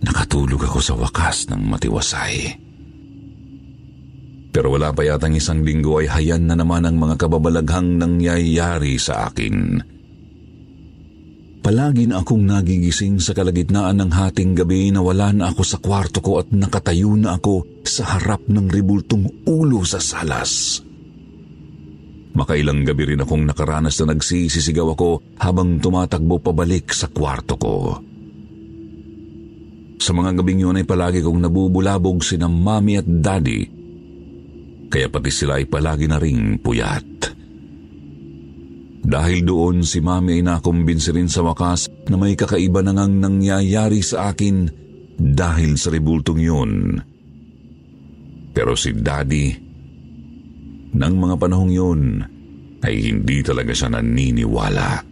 Nakatulog 0.00 0.64
ako 0.64 0.80
sa 0.80 0.96
wakas 0.96 1.52
ng 1.52 1.68
matiwasay. 1.68 2.63
Pero 4.54 4.70
wala 4.70 4.94
pa 4.94 5.02
yatang 5.02 5.34
isang 5.34 5.66
linggo 5.66 5.98
ay 5.98 6.06
hayan 6.06 6.46
na 6.46 6.54
naman 6.54 6.86
ang 6.86 6.94
mga 6.94 7.26
kababalaghang 7.26 7.98
nangyayari 7.98 8.94
sa 9.02 9.26
akin. 9.26 9.82
Palagi 11.64 12.06
akong 12.12 12.44
nagigising 12.44 13.18
sa 13.18 13.34
kalagitnaan 13.34 13.98
ng 13.98 14.12
hating 14.14 14.54
gabi 14.54 14.94
na 14.94 15.02
wala 15.02 15.34
na 15.34 15.50
ako 15.50 15.62
sa 15.64 15.80
kwarto 15.82 16.22
ko 16.22 16.38
at 16.38 16.52
nakatayo 16.54 17.18
na 17.18 17.34
ako 17.34 17.82
sa 17.82 18.14
harap 18.14 18.46
ng 18.46 18.68
ribultong 18.68 19.48
ulo 19.48 19.82
sa 19.82 19.98
salas. 19.98 20.84
Makailang 22.36 22.84
gabi 22.84 23.16
rin 23.16 23.24
akong 23.24 23.48
nakaranas 23.48 23.96
na 24.04 24.12
nagsisisigaw 24.14 24.92
ako 24.94 25.40
habang 25.40 25.80
tumatakbo 25.80 26.38
pabalik 26.38 26.92
sa 26.92 27.08
kwarto 27.08 27.56
ko. 27.58 27.74
Sa 29.98 30.12
mga 30.12 30.36
gabing 30.36 30.68
yun 30.68 30.78
ay 30.78 30.84
palagi 30.84 31.24
kong 31.24 31.48
nabubulabog 31.48 32.20
si 32.20 32.36
na 32.36 32.44
mami 32.44 33.00
at 33.00 33.08
daddy, 33.08 33.83
kaya 34.94 35.10
pati 35.10 35.34
sila 35.34 35.58
ay 35.58 35.66
palagi 35.66 36.06
na 36.06 36.22
ring 36.22 36.62
puyat. 36.62 37.34
Dahil 39.02 39.42
doon 39.42 39.82
si 39.82 39.98
mami 39.98 40.38
ay 40.38 40.46
nakumbinsi 40.46 41.10
rin 41.10 41.26
sa 41.26 41.42
wakas 41.42 41.90
na 42.06 42.14
may 42.14 42.38
kakaiba 42.38 42.78
na 42.78 42.94
ngang 42.94 43.18
nangyayari 43.18 43.98
sa 44.06 44.30
akin 44.30 44.70
dahil 45.18 45.74
sa 45.74 45.90
rebultong 45.90 46.38
yun. 46.38 46.94
Pero 48.54 48.78
si 48.78 48.94
daddy, 48.94 49.50
nang 50.94 51.18
mga 51.18 51.42
panahong 51.42 51.74
yun, 51.74 52.00
ay 52.86 52.94
hindi 53.10 53.42
talaga 53.42 53.74
siya 53.74 53.98
naniniwala. 53.98 55.02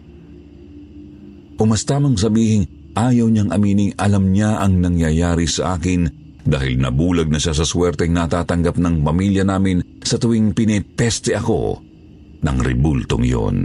O 1.58 1.66
mas 1.66 1.82
tamang 1.82 2.14
sabihin, 2.14 2.94
ayaw 2.94 3.26
niyang 3.26 3.50
amining 3.50 3.98
alam 3.98 4.30
niya 4.30 4.62
ang 4.62 4.78
nangyayari 4.78 5.50
sa 5.50 5.74
akin 5.74 6.21
dahil 6.42 6.78
nabulag 6.78 7.30
na 7.30 7.38
siya 7.38 7.54
sa 7.54 7.62
swerteng 7.62 8.14
natatanggap 8.14 8.78
ng 8.78 9.06
pamilya 9.06 9.46
namin 9.46 10.02
sa 10.02 10.18
tuwing 10.18 10.50
pinepeste 10.52 11.38
ako 11.38 11.78
ng 12.42 12.56
ribultong 12.58 13.24
yon. 13.24 13.58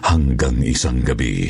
Hanggang 0.00 0.60
isang 0.64 1.00
gabi. 1.00 1.48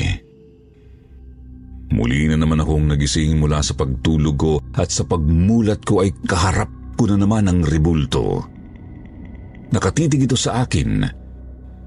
Muli 1.91 2.31
na 2.31 2.39
naman 2.39 2.63
akong 2.63 2.87
nagising 2.87 3.35
mula 3.35 3.59
sa 3.59 3.75
pagtulog 3.75 4.37
ko 4.39 4.53
at 4.79 4.87
sa 4.87 5.03
pagmulat 5.03 5.83
ko 5.83 6.03
ay 6.07 6.15
kaharap 6.23 6.71
ko 6.95 7.03
na 7.11 7.19
naman 7.19 7.51
ang 7.51 7.59
ribulto. 7.67 8.47
Nakatitig 9.71 10.27
ito 10.27 10.39
sa 10.39 10.63
akin 10.63 11.03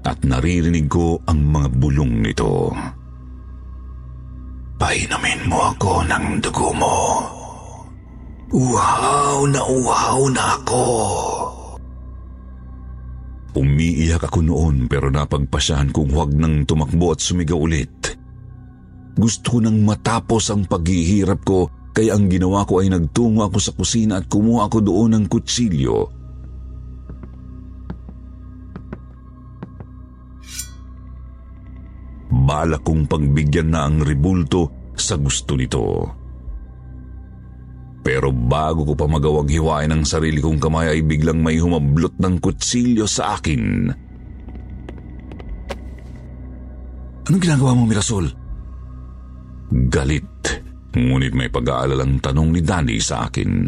at 0.05 0.21
naririnig 0.21 0.85
ko 0.85 1.17
ang 1.25 1.41
mga 1.41 1.67
bulong 1.73 2.21
nito. 2.21 2.69
Painamin 4.85 5.49
mo 5.49 5.73
ako 5.73 6.05
ng 6.05 6.45
dugo 6.45 6.69
mo. 6.77 6.97
Uhaw 8.53 9.49
na 9.49 9.65
uhaw 9.65 10.29
na 10.29 10.61
ako. 10.61 10.85
Umiiyak 13.57 14.29
ako 14.29 14.45
noon 14.45 14.85
pero 14.85 15.09
napagpasyahan 15.09 15.89
kong 15.89 16.13
huwag 16.13 16.37
nang 16.37 16.69
tumakbo 16.69 17.17
at 17.17 17.19
sumigaw 17.25 17.65
ulit. 17.65 18.13
Gusto 19.17 19.57
nang 19.57 19.81
matapos 19.81 20.53
ang 20.53 20.69
paghihirap 20.69 21.41
ko 21.41 21.65
kaya 21.89 22.13
ang 22.13 22.29
ginawa 22.29 22.61
ko 22.69 22.85
ay 22.85 22.93
nagtungo 22.93 23.41
ako 23.41 23.57
sa 23.57 23.73
kusina 23.73 24.21
at 24.21 24.29
kumuha 24.29 24.69
ako 24.69 24.85
doon 24.85 25.17
ng 25.17 25.25
kutsilyo. 25.25 26.24
Bala 32.45 32.77
kong 32.77 33.09
pagbigyan 33.09 33.73
na 33.73 33.89
ang 33.89 34.05
ribulto 34.05 34.93
sa 34.93 35.17
gusto 35.17 35.57
nito. 35.57 35.81
Pero 38.05 38.29
bago 38.29 38.85
ko 38.85 38.93
pa 38.93 39.09
magawang 39.09 39.49
hiwain 39.49 39.89
ang 39.89 40.05
sarili 40.05 40.37
kong 40.37 40.61
kamay 40.61 40.93
ay 40.93 41.01
biglang 41.01 41.41
may 41.41 41.57
humablot 41.57 42.21
ng 42.21 42.37
kutsilyo 42.37 43.09
sa 43.09 43.33
akin. 43.41 43.89
Anong 47.25 47.41
ginagawa 47.41 47.73
mo, 47.73 47.89
Mirasol? 47.89 48.29
Galit, 49.89 50.61
ngunit 50.93 51.33
may 51.33 51.49
pag-aalalang 51.49 52.21
tanong 52.21 52.53
ni 52.53 52.61
Danny 52.61 53.01
sa 53.01 53.25
akin. 53.25 53.65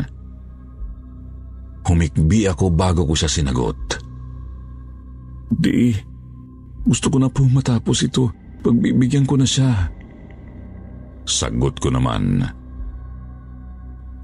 Humikbi 1.81 2.45
ako 2.45 2.69
bago 2.69 3.09
ko 3.09 3.17
siya 3.17 3.33
sinagot. 3.33 3.97
Di, 5.49 5.97
gusto 6.85 7.09
ko 7.09 7.17
na 7.17 7.33
po 7.33 7.41
matapos 7.49 8.05
ito. 8.05 8.29
Pagbibigyan 8.67 9.23
ko 9.23 9.39
na 9.39 9.47
siya. 9.47 9.71
Sagot 11.23 11.79
ko 11.79 11.87
naman. 11.87 12.43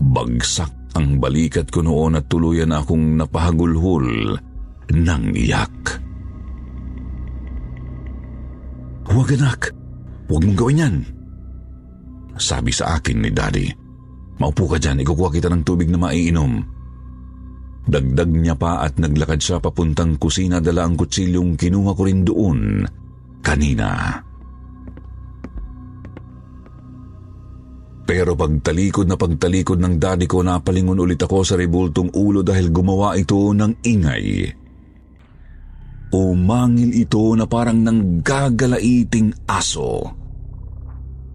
Bagsak 0.03 0.99
ang 0.99 1.15
balikat 1.23 1.71
ko 1.71 1.79
noon 1.79 2.19
at 2.19 2.27
tuluyan 2.27 2.75
akong 2.75 3.15
napahagulhol 3.23 4.36
ng 4.91 5.23
iyak. 5.32 5.75
Huwag 9.08 9.32
anak, 9.39 9.71
huwag 10.27 10.43
mong 10.43 10.60
gawin 10.60 10.84
yan. 10.84 10.95
Sabi 12.36 12.75
sa 12.75 12.99
akin 12.99 13.23
ni 13.23 13.32
Daddy. 13.32 13.71
Maupo 14.43 14.67
ka 14.67 14.75
dyan, 14.75 15.08
ikukuha 15.08 15.32
kita 15.32 15.47
ng 15.47 15.63
tubig 15.63 15.88
na 15.88 15.95
maiinom. 15.95 16.60
Dagdag 17.88 18.27
niya 18.27 18.60
pa 18.60 18.84
at 18.84 18.99
naglakad 18.99 19.39
siya 19.39 19.63
papuntang 19.63 20.19
kusina 20.19 20.60
dala 20.60 20.84
ang 20.84 20.99
kutsilyong 20.99 21.56
kinuha 21.56 21.95
ko 21.95 22.03
rin 22.03 22.27
doon 22.27 22.60
kanina. 23.39 24.19
Pero 28.13 28.38
pagtalikod 28.38 29.10
na 29.10 29.17
pagtalikod 29.17 29.82
ng 29.82 29.97
daddy 29.97 30.30
ko 30.30 30.45
napalingon 30.45 31.02
ulit 31.02 31.17
ako 31.17 31.41
sa 31.41 31.58
rebultong 31.58 32.13
ulo 32.13 32.45
dahil 32.45 32.69
gumawa 32.69 33.17
ito 33.17 33.49
ng 33.49 33.82
ingay. 33.82 34.54
Umangil 36.13 36.93
ito 36.93 37.34
na 37.34 37.49
parang 37.49 37.82
nanggagala'iting 37.82 39.49
aso. 39.49 40.13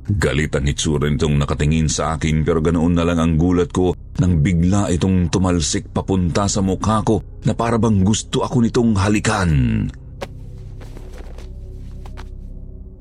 Galit 0.06 0.54
ang 0.54 0.70
itsura 0.70 1.10
nitong 1.10 1.42
nakatingin 1.42 1.90
sa 1.90 2.14
akin 2.14 2.46
pero 2.46 2.62
ganoon 2.62 2.94
na 2.94 3.02
lang 3.02 3.18
ang 3.18 3.34
gulat 3.34 3.74
ko 3.74 3.98
nang 4.22 4.38
bigla 4.38 4.86
itong 4.94 5.34
tumalsik 5.34 5.90
papunta 5.90 6.46
sa 6.46 6.62
mukha 6.62 7.02
ko 7.02 7.42
na 7.42 7.58
para 7.58 7.74
bang 7.82 8.06
gusto 8.06 8.46
ako 8.46 8.62
nitong 8.62 8.94
halikan. 8.94 9.50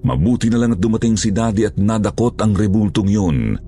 Mabuti 0.01 0.49
na 0.49 0.57
lang 0.65 0.73
at 0.73 0.81
dumating 0.81 1.13
si 1.13 1.29
Daddy 1.29 1.69
at 1.69 1.77
nadakot 1.77 2.41
ang 2.41 2.57
rebultong 2.57 3.11
yun. 3.11 3.66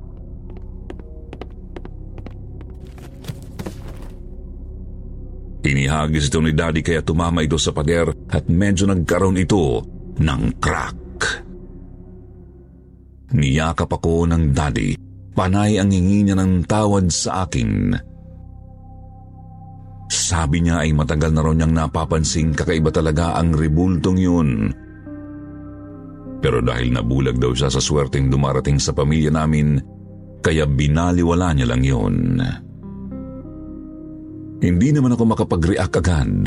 Inihagis 5.60 6.32
ito 6.32 6.40
ni 6.40 6.56
Daddy 6.56 6.80
kaya 6.80 7.04
tumama 7.04 7.44
ito 7.44 7.60
sa 7.60 7.76
pader 7.76 8.16
at 8.32 8.48
medyo 8.48 8.88
nagkaroon 8.88 9.44
ito 9.44 9.84
ng 10.20 10.42
crack. 10.60 11.00
Niyakap 13.30 13.90
ako 13.94 14.26
ng 14.26 14.58
daddy. 14.58 14.98
Panay 15.38 15.78
ang 15.78 15.94
hingi 15.94 16.26
niya 16.26 16.36
ng 16.36 16.66
tawad 16.66 17.14
sa 17.14 17.46
akin. 17.46 17.94
Sabi 20.10 20.66
niya 20.66 20.82
ay 20.82 20.98
matagal 20.98 21.32
na 21.32 21.46
ron 21.46 21.62
niyang 21.62 21.74
napapansing 21.78 22.58
kakaiba 22.58 22.90
talaga 22.90 23.38
ang 23.38 23.54
rebultong 23.54 24.18
yun. 24.18 24.50
Pero 26.42 26.64
dahil 26.66 26.90
nabulag 26.90 27.38
daw 27.38 27.54
siya 27.54 27.70
sa 27.70 27.78
swerteng 27.78 28.34
dumarating 28.34 28.82
sa 28.82 28.96
pamilya 28.96 29.30
namin, 29.30 29.78
kaya 30.42 30.66
binaliwala 30.66 31.54
niya 31.54 31.68
lang 31.70 31.84
yun. 31.86 32.16
Hindi 34.60 34.92
naman 34.92 35.16
ako 35.16 35.24
makapag-react 35.24 35.96
agad. 36.04 36.44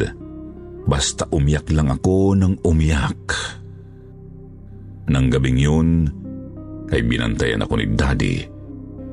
Basta 0.85 1.25
umiyak 1.33 1.73
lang 1.73 1.89
ako 1.89 2.37
ng 2.37 2.61
umiyak. 2.69 3.25
Nang 5.09 5.33
gabing 5.33 5.57
yun, 5.57 5.89
ay 6.93 7.01
binantayan 7.09 7.65
ako 7.65 7.81
ni 7.81 7.87
Daddy 7.97 8.37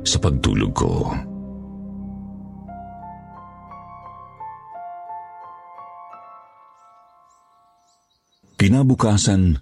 sa 0.04 0.20
pagtulog 0.20 0.74
ko. 0.76 0.94
Kinabukasan, 8.60 9.56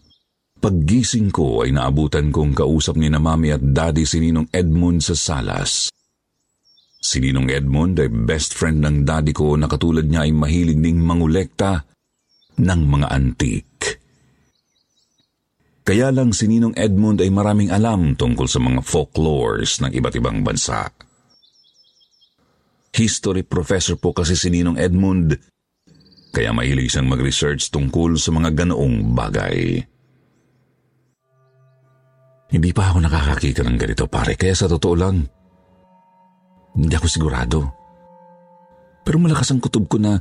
paggising 0.58 1.30
ko 1.30 1.62
ay 1.62 1.70
naabutan 1.70 2.34
kong 2.34 2.58
kausap 2.58 2.98
ni 2.98 3.14
na 3.14 3.22
mami 3.22 3.54
at 3.54 3.62
daddy 3.62 4.10
si 4.10 4.18
Ninong 4.18 4.50
Edmund 4.50 5.06
sa 5.06 5.14
salas. 5.14 5.94
Si 6.98 7.22
Ninong 7.22 7.54
Edmund 7.54 8.02
ay 8.02 8.10
best 8.10 8.58
friend 8.58 8.82
ng 8.82 9.06
daddy 9.06 9.32
ko 9.32 9.54
na 9.54 9.70
katulad 9.70 10.10
niya 10.10 10.26
ay 10.26 10.34
mahilig 10.34 10.82
ding 10.82 10.98
mangulekta 10.98 11.86
ng 12.58 12.82
mga 12.90 13.08
antique. 13.14 14.02
Kaya 15.88 16.12
lang 16.12 16.36
si 16.36 16.52
Ninong 16.52 16.76
Edmund 16.76 17.24
ay 17.24 17.32
maraming 17.32 17.72
alam 17.72 18.18
tungkol 18.18 18.50
sa 18.50 18.60
mga 18.60 18.84
folklores 18.84 19.80
ng 19.80 19.94
iba't 19.94 20.20
ibang 20.20 20.44
bansa. 20.44 20.92
History 22.92 23.46
professor 23.46 23.96
po 23.96 24.12
kasi 24.12 24.34
si 24.36 24.52
Ninong 24.52 24.76
Edmund, 24.76 25.38
kaya 26.34 26.52
mahilig 26.52 26.92
siyang 26.92 27.08
mag-research 27.08 27.72
tungkol 27.72 28.20
sa 28.20 28.34
mga 28.36 28.66
ganoong 28.66 29.16
bagay. 29.16 29.80
Hindi 32.52 32.70
pa 32.74 32.92
ako 32.92 32.98
nakakakita 33.06 33.62
ng 33.64 33.78
ganito 33.80 34.12
pare, 34.12 34.36
kaya 34.36 34.58
sa 34.58 34.68
totoo 34.68 34.96
lang, 34.98 35.24
hindi 36.78 36.94
ako 36.94 37.08
sigurado. 37.10 37.60
Pero 39.02 39.18
malakas 39.18 39.50
ang 39.50 39.60
kutob 39.60 39.90
ko 39.90 39.98
na 39.98 40.14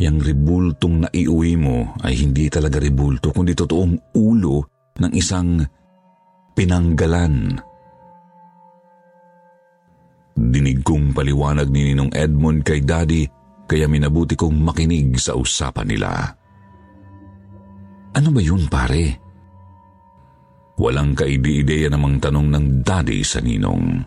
yung 0.00 0.16
ribultong 0.16 1.04
na 1.04 1.08
iuwi 1.12 1.60
mo 1.60 1.92
ay 2.00 2.16
hindi 2.16 2.48
talaga 2.48 2.80
ribulto, 2.80 3.36
kundi 3.36 3.52
totoong 3.52 4.16
ulo 4.16 4.64
ng 4.96 5.12
isang 5.12 5.60
pinanggalan. 6.56 7.60
Dinig 10.40 10.80
kong 10.80 11.12
paliwanag 11.12 11.68
ni 11.68 11.92
Ninong 11.92 12.16
Edmond 12.16 12.64
kay 12.64 12.80
Daddy 12.80 13.28
kaya 13.68 13.84
minabuti 13.84 14.32
kong 14.40 14.56
makinig 14.56 15.20
sa 15.20 15.36
usapan 15.36 15.84
nila. 15.84 16.10
Ano 18.16 18.28
ba 18.32 18.40
yun 18.40 18.64
pare? 18.72 19.20
Walang 20.80 21.12
kaide-ideya 21.12 21.92
namang 21.92 22.16
tanong 22.24 22.48
ng 22.48 22.66
Daddy 22.80 23.20
sa 23.20 23.44
Ninong. 23.44 24.00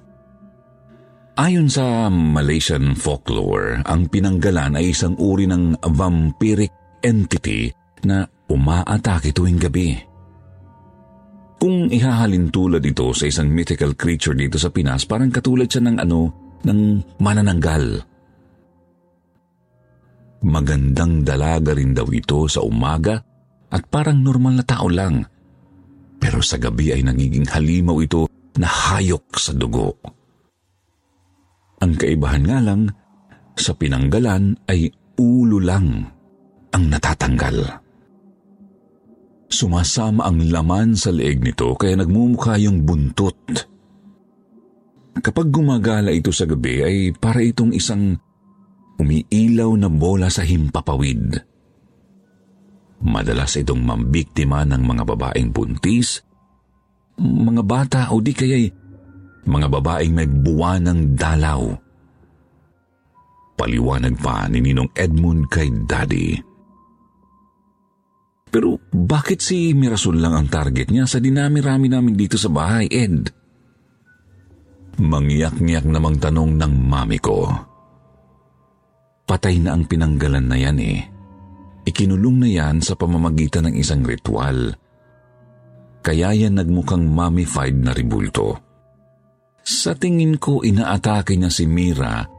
Ayon 1.33 1.65
sa 1.65 2.13
Malaysian 2.13 2.93
folklore, 2.93 3.81
ang 3.89 4.05
pinanggalan 4.05 4.77
ay 4.77 4.93
isang 4.93 5.17
uri 5.17 5.49
ng 5.49 5.81
vampiric 5.81 6.69
entity 7.01 7.73
na 8.05 8.21
umaatake 8.53 9.33
tuwing 9.33 9.57
gabi. 9.57 9.97
Kung 11.57 11.89
ihahalin 11.89 12.53
tulad 12.53 12.85
ito 12.85 13.09
sa 13.17 13.25
isang 13.25 13.49
mythical 13.49 13.97
creature 13.97 14.37
dito 14.37 14.61
sa 14.61 14.69
Pinas, 14.69 15.09
parang 15.09 15.33
katulad 15.33 15.65
siya 15.65 15.81
ng 15.89 15.97
ano, 16.05 16.21
ng 16.69 16.79
manananggal. 17.17 18.05
Magandang 20.45 21.25
dalaga 21.25 21.73
rin 21.73 21.97
daw 21.97 22.05
ito 22.13 22.45
sa 22.45 22.61
umaga 22.61 23.17
at 23.73 23.81
parang 23.89 24.21
normal 24.21 24.61
na 24.61 24.65
tao 24.69 24.85
lang. 24.85 25.25
Pero 26.21 26.45
sa 26.45 26.61
gabi 26.61 26.93
ay 26.93 27.01
nagiging 27.01 27.49
halimaw 27.49 27.97
ito 28.05 28.29
na 28.61 28.69
hayok 28.69 29.33
sa 29.33 29.49
dugo. 29.57 29.97
Ang 31.83 31.99
kaibahan 31.99 32.47
nga 32.47 32.63
lang, 32.63 32.87
sa 33.59 33.75
pinanggalan 33.75 34.55
ay 34.71 34.87
ulo 35.19 35.59
lang 35.59 36.07
ang 36.71 36.83
natatanggal. 36.87 37.83
Sumasama 39.51 40.25
ang 40.25 40.39
laman 40.47 40.95
sa 40.95 41.11
leeg 41.11 41.43
nito 41.43 41.75
kaya 41.75 41.99
nagmumukha 41.99 42.55
yung 42.57 42.87
buntot. 42.87 43.37
Kapag 45.13 45.53
gumagala 45.53 46.09
ito 46.09 46.33
sa 46.33 46.47
gabi 46.49 46.81
ay 46.81 46.97
para 47.13 47.43
itong 47.43 47.75
isang 47.75 48.17
umiilaw 48.97 49.75
na 49.77 49.91
bola 49.91 50.31
sa 50.31 50.41
himpapawid. 50.41 51.37
Madalas 53.03 53.59
itong 53.59 53.83
mambiktima 53.83 54.63
ng 54.63 54.79
mga 54.79 55.03
babaeng 55.03 55.51
buntis, 55.51 56.23
mga 57.19 57.61
bata 57.61 58.01
o 58.15 58.23
di 58.23 58.31
kaya'y 58.31 58.82
mga 59.43 59.67
babaeng 59.67 60.13
may 60.13 60.27
buwan 60.27 60.87
ng 60.87 60.99
dalaw. 61.19 61.61
Paliwanag 63.53 64.15
pa 64.17 64.49
ni 64.49 64.59
Ninong 64.63 64.91
Edmund 64.97 65.47
kay 65.51 65.69
Daddy. 65.85 66.35
Pero 68.53 68.77
bakit 68.93 69.41
si 69.41 69.73
Mirasol 69.73 70.21
lang 70.21 70.37
ang 70.37 70.47
target 70.49 70.93
niya 70.93 71.09
sa 71.09 71.17
dinami-rami 71.17 71.89
namin 71.89 72.13
dito 72.13 72.37
sa 72.37 72.53
bahay, 72.53 72.85
Ed? 72.85 73.33
Mangyak-ngyak 75.01 75.89
namang 75.89 76.21
tanong 76.21 76.53
ng 76.61 76.73
mami 76.85 77.17
ko. 77.17 77.49
Patay 79.25 79.57
na 79.57 79.73
ang 79.73 79.89
pinanggalan 79.89 80.45
na 80.45 80.57
yan 80.61 80.77
eh. 80.77 81.01
Ikinulong 81.83 82.45
na 82.45 82.49
yan 82.49 82.77
sa 82.79 82.93
pamamagitan 82.93 83.67
ng 83.67 83.75
isang 83.75 84.05
ritual. 84.05 84.77
Kaya 86.05 86.31
yan 86.37 86.61
nagmukhang 86.61 87.09
mummified 87.09 87.73
na 87.73 87.91
ribulto. 87.91 88.62
Sa 89.63 89.95
tingin 89.95 90.37
ko, 90.37 90.59
inaatake 90.61 91.39
niya 91.39 91.51
si 91.51 91.63
Mira 91.63 92.33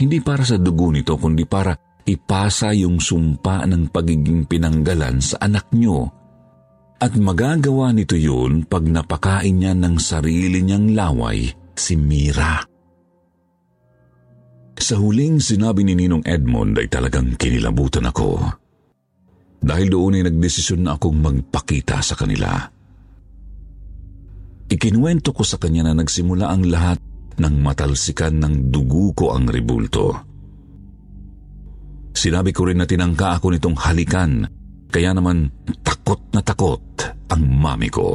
hindi 0.00 0.24
para 0.24 0.40
sa 0.48 0.56
dugo 0.56 0.88
nito 0.88 1.20
kundi 1.20 1.44
para 1.44 1.76
ipasa 2.08 2.72
yung 2.72 2.96
sumpa 2.96 3.68
ng 3.68 3.92
pagiging 3.92 4.48
pinanggalan 4.48 5.20
sa 5.20 5.44
anak 5.44 5.68
nyo. 5.76 6.08
At 6.96 7.12
magagawa 7.20 7.92
nito 7.92 8.16
yun 8.16 8.64
pag 8.64 8.88
napakain 8.88 9.60
niya 9.60 9.76
ng 9.76 10.00
sarili 10.00 10.64
niyang 10.64 10.96
laway 10.96 11.52
si 11.76 12.00
Mira. 12.00 12.64
Sa 14.80 14.96
huling 14.96 15.44
sinabi 15.44 15.84
ni 15.84 15.92
Ninong 15.92 16.24
Edmond 16.24 16.80
ay 16.80 16.88
talagang 16.88 17.36
kinilabutan 17.36 18.08
ako. 18.08 18.40
Dahil 19.60 19.92
doon 19.92 20.16
ay 20.16 20.24
nagdesisyon 20.32 20.88
na 20.88 20.96
akong 20.96 21.20
magpakita 21.20 22.00
sa 22.00 22.16
kanila. 22.16 22.56
Ikinuwento 24.70 25.34
ko 25.34 25.42
sa 25.42 25.58
kanya 25.58 25.90
na 25.90 25.98
nagsimula 25.98 26.46
ang 26.46 26.62
lahat 26.70 27.02
nang 27.42 27.58
matalsikan 27.58 28.38
ng 28.38 28.70
dugo 28.70 29.10
ko 29.18 29.34
ang 29.34 29.50
ribulto. 29.50 30.14
Sinabi 32.14 32.54
ko 32.54 32.70
rin 32.70 32.78
na 32.78 32.86
tinangka 32.86 33.34
ako 33.34 33.50
nitong 33.50 33.74
halikan, 33.82 34.46
kaya 34.94 35.10
naman 35.10 35.50
takot 35.82 36.22
na 36.30 36.38
takot 36.44 36.82
ang 37.30 37.42
mami 37.42 37.90
ko. 37.90 38.14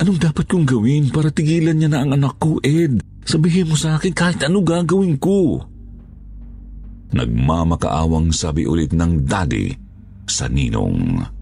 Anong 0.00 0.18
dapat 0.20 0.48
kong 0.48 0.66
gawin 0.66 1.12
para 1.12 1.28
tigilan 1.28 1.76
niya 1.76 1.90
na 1.92 2.00
ang 2.02 2.16
anak 2.16 2.40
ko, 2.40 2.58
Ed? 2.64 3.04
Sabihin 3.24 3.68
mo 3.68 3.76
sa 3.76 3.96
akin 3.96 4.12
kahit 4.12 4.40
ano 4.44 4.60
gagawin 4.60 5.16
ko. 5.16 5.64
Nagmamakaawang 7.14 8.34
sabi 8.34 8.66
ulit 8.66 8.92
ng 8.92 9.24
daddy 9.24 9.72
sa 10.28 10.50
ninong. 10.50 11.33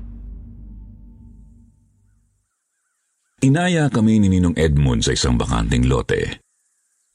Inaya 3.42 3.90
kami 3.90 4.22
ni 4.22 4.30
Ninong 4.30 4.54
Edmund 4.54 5.02
sa 5.02 5.18
isang 5.18 5.34
bakanting 5.34 5.90
lote. 5.90 6.38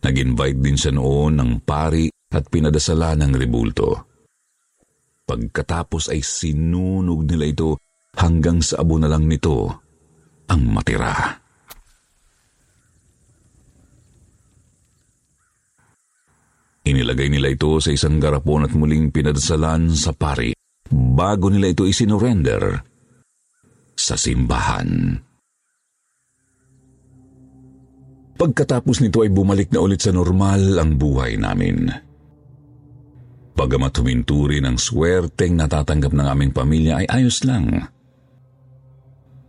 Nag-invite 0.04 0.60
din 0.60 0.76
siya 0.76 0.92
noon 0.92 1.40
ng 1.40 1.63
pari 1.63 2.12
at 2.12 2.52
pinadasala 2.52 3.16
ng 3.16 3.32
ribulto. 3.32 3.90
Pagkatapos 5.24 6.12
ay 6.12 6.20
sinunog 6.20 7.24
nila 7.24 7.48
ito 7.48 7.80
hanggang 8.20 8.60
sa 8.60 8.84
abo 8.84 9.00
na 9.00 9.08
lang 9.08 9.24
nito 9.24 9.72
ang 10.52 10.62
matira. 10.68 11.16
Inilagay 16.88 17.32
nila 17.32 17.56
ito 17.56 17.80
sa 17.80 17.96
isang 17.96 18.20
garapon 18.20 18.68
at 18.68 18.76
muling 18.76 19.16
pinadasalan 19.16 19.96
sa 19.96 20.12
pari 20.12 20.52
bago 20.92 21.48
nila 21.48 21.72
ito 21.72 21.88
isinurrender 21.88 22.84
sa 23.96 24.20
simbahan. 24.20 25.27
Pagkatapos 28.38 29.02
nito 29.02 29.26
ay 29.26 29.34
bumalik 29.34 29.73
na 29.73 29.82
ulit 29.82 30.06
sa 30.06 30.13
normal 30.13 30.78
ang 30.78 30.93
buhay 30.93 31.41
namin. 31.41 31.89
Pagamat 33.58 33.97
huminto 33.97 34.45
rin 34.45 34.69
ang 34.69 34.78
swerteng 34.78 35.58
natatanggap 35.58 36.13
ng 36.13 36.28
aming 36.30 36.52
pamilya 36.54 37.02
ay 37.02 37.08
ayos 37.10 37.41
lang. 37.41 37.89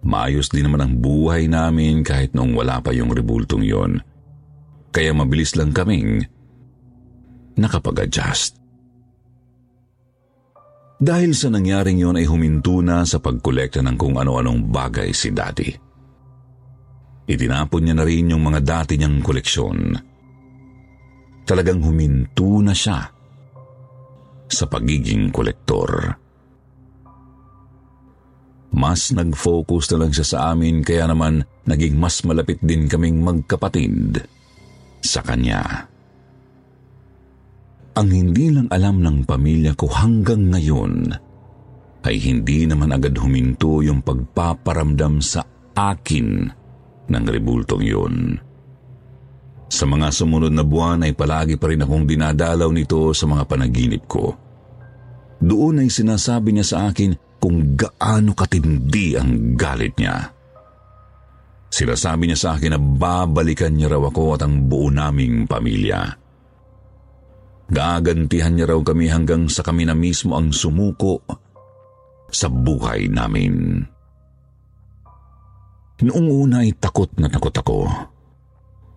Maayos 0.00 0.48
din 0.48 0.64
naman 0.64 0.80
ang 0.80 0.94
buhay 0.96 1.44
namin 1.44 2.00
kahit 2.00 2.32
noong 2.32 2.56
wala 2.56 2.80
pa 2.80 2.96
yung 2.96 3.12
rebultong 3.12 3.60
yon. 3.60 4.00
Kaya 4.88 5.12
mabilis 5.12 5.52
lang 5.52 5.76
kaming 5.76 6.24
nakapag-adjust. 7.60 8.56
Dahil 10.98 11.36
sa 11.36 11.52
nangyaring 11.52 12.00
yon 12.00 12.16
ay 12.16 12.24
huminto 12.24 12.80
na 12.80 13.04
sa 13.04 13.20
pagkolekta 13.20 13.84
ng 13.84 14.00
kung 14.00 14.16
ano-anong 14.16 14.72
bagay 14.72 15.12
si 15.12 15.28
Daddy. 15.28 15.87
Itinapon 17.28 17.84
niya 17.84 17.94
na 17.94 18.08
rin 18.08 18.32
yung 18.32 18.40
mga 18.40 18.60
dati 18.64 18.96
niyang 18.96 19.20
koleksyon. 19.20 19.92
Talagang 21.44 21.84
huminto 21.84 22.64
na 22.64 22.72
siya 22.72 23.04
sa 24.48 24.64
pagiging 24.64 25.28
kolektor. 25.28 26.16
Mas 28.72 29.12
nag-focus 29.12 29.92
na 29.92 29.96
lang 30.04 30.12
siya 30.12 30.26
sa 30.26 30.38
amin 30.52 30.80
kaya 30.80 31.04
naman 31.04 31.44
naging 31.68 32.00
mas 32.00 32.24
malapit 32.24 32.60
din 32.64 32.88
kaming 32.88 33.20
magkapatid 33.20 34.24
sa 35.04 35.20
kanya. 35.20 35.88
Ang 37.98 38.08
hindi 38.08 38.48
lang 38.48 38.68
alam 38.72 39.04
ng 39.04 39.28
pamilya 39.28 39.76
ko 39.76 39.90
hanggang 39.90 40.48
ngayon 40.48 41.12
ay 42.08 42.16
hindi 42.24 42.64
naman 42.64 42.94
agad 42.94 43.20
huminto 43.20 43.84
yung 43.84 44.00
pagpaparamdam 44.00 45.20
sa 45.20 45.44
akin 45.76 46.57
ng 47.08 47.24
rebultong 47.24 47.84
yun. 47.84 48.14
Sa 49.68 49.84
mga 49.84 50.08
sumunod 50.08 50.52
na 50.52 50.64
buwan 50.64 51.04
ay 51.04 51.12
palagi 51.12 51.60
pa 51.60 51.68
rin 51.68 51.84
akong 51.84 52.08
dinadalaw 52.08 52.72
nito 52.72 53.12
sa 53.12 53.28
mga 53.28 53.44
panaginip 53.44 54.08
ko. 54.08 54.32
Doon 55.38 55.84
ay 55.84 55.90
sinasabi 55.92 56.56
niya 56.56 56.66
sa 56.66 56.78
akin 56.88 57.38
kung 57.38 57.76
gaano 57.78 58.32
katindi 58.32 59.14
ang 59.14 59.54
galit 59.54 59.94
niya. 60.00 60.34
Sinasabi 61.68 62.26
niya 62.26 62.38
sa 62.40 62.48
akin 62.56 62.74
na 62.74 62.80
babalikan 62.80 63.76
niya 63.76 63.92
raw 63.92 64.08
ako 64.08 64.40
at 64.40 64.42
ang 64.48 64.66
buo 64.66 64.88
naming 64.88 65.44
pamilya. 65.44 66.16
Gagantihan 67.68 68.56
niya 68.56 68.72
raw 68.72 68.80
kami 68.80 69.12
hanggang 69.12 69.52
sa 69.52 69.60
kami 69.60 69.84
na 69.84 69.92
mismo 69.92 70.32
ang 70.32 70.48
sumuko 70.48 71.20
sa 72.32 72.48
buhay 72.48 73.12
namin. 73.12 73.84
Noong 75.98 76.28
una 76.30 76.62
ay 76.62 76.78
takot 76.78 77.10
na 77.18 77.26
takot 77.26 77.50
ako. 77.50 77.90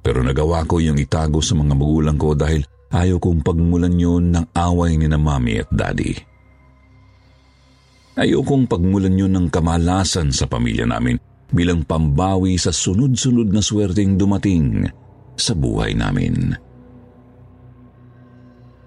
Pero 0.06 0.22
nagawa 0.22 0.66
ko 0.70 0.78
yung 0.78 1.02
itago 1.02 1.42
sa 1.42 1.58
mga 1.58 1.74
magulang 1.74 2.18
ko 2.18 2.38
dahil 2.38 2.62
ayaw 2.94 3.18
kong 3.18 3.42
pagmulan 3.42 3.98
yun 3.98 4.34
ng 4.34 4.46
away 4.54 4.98
ni 4.98 5.10
na 5.10 5.18
mami 5.18 5.62
at 5.62 5.70
daddy. 5.74 6.14
Ayaw 8.22 8.46
kong 8.46 8.70
pagmulan 8.70 9.18
yun 9.18 9.34
ng 9.34 9.48
kamalasan 9.50 10.30
sa 10.30 10.46
pamilya 10.46 10.86
namin 10.86 11.18
bilang 11.50 11.82
pambawi 11.82 12.60
sa 12.62 12.70
sunod-sunod 12.70 13.50
na 13.50 13.66
swerteng 13.66 14.20
dumating 14.20 14.86
sa 15.34 15.58
buhay 15.58 15.98
namin. 15.98 16.54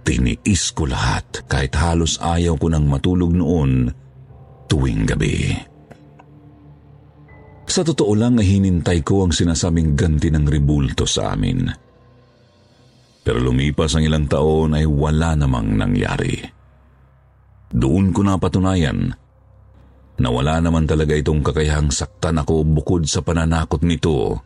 Tiniis 0.04 0.70
ko 0.76 0.84
lahat 0.84 1.48
kahit 1.48 1.72
halos 1.74 2.20
ayaw 2.20 2.60
ko 2.60 2.68
nang 2.68 2.84
matulog 2.84 3.32
noon 3.32 3.88
tuwing 4.68 5.08
gabi. 5.08 5.56
Sa 7.64 7.80
totoo 7.80 8.12
lang 8.12 8.36
ay 8.36 8.60
hinintay 8.60 9.00
ko 9.00 9.24
ang 9.24 9.32
sinasabing 9.32 9.96
ganti 9.96 10.28
ng 10.28 10.44
ribulto 10.44 11.08
sa 11.08 11.32
amin. 11.32 11.64
Pero 13.24 13.40
lumipas 13.40 13.96
ang 13.96 14.04
ilang 14.04 14.28
taon 14.28 14.76
ay 14.76 14.84
wala 14.84 15.32
namang 15.32 15.72
nangyari. 15.72 16.44
Doon 17.72 18.12
ko 18.12 18.20
napatunayan 18.20 19.16
na 20.14 20.28
wala 20.30 20.60
naman 20.60 20.86
talaga 20.86 21.16
itong 21.16 21.42
kakayahang 21.42 21.90
saktan 21.90 22.38
ako 22.38 22.62
bukod 22.62 23.08
sa 23.08 23.24
pananakot 23.24 23.82
nito 23.82 24.38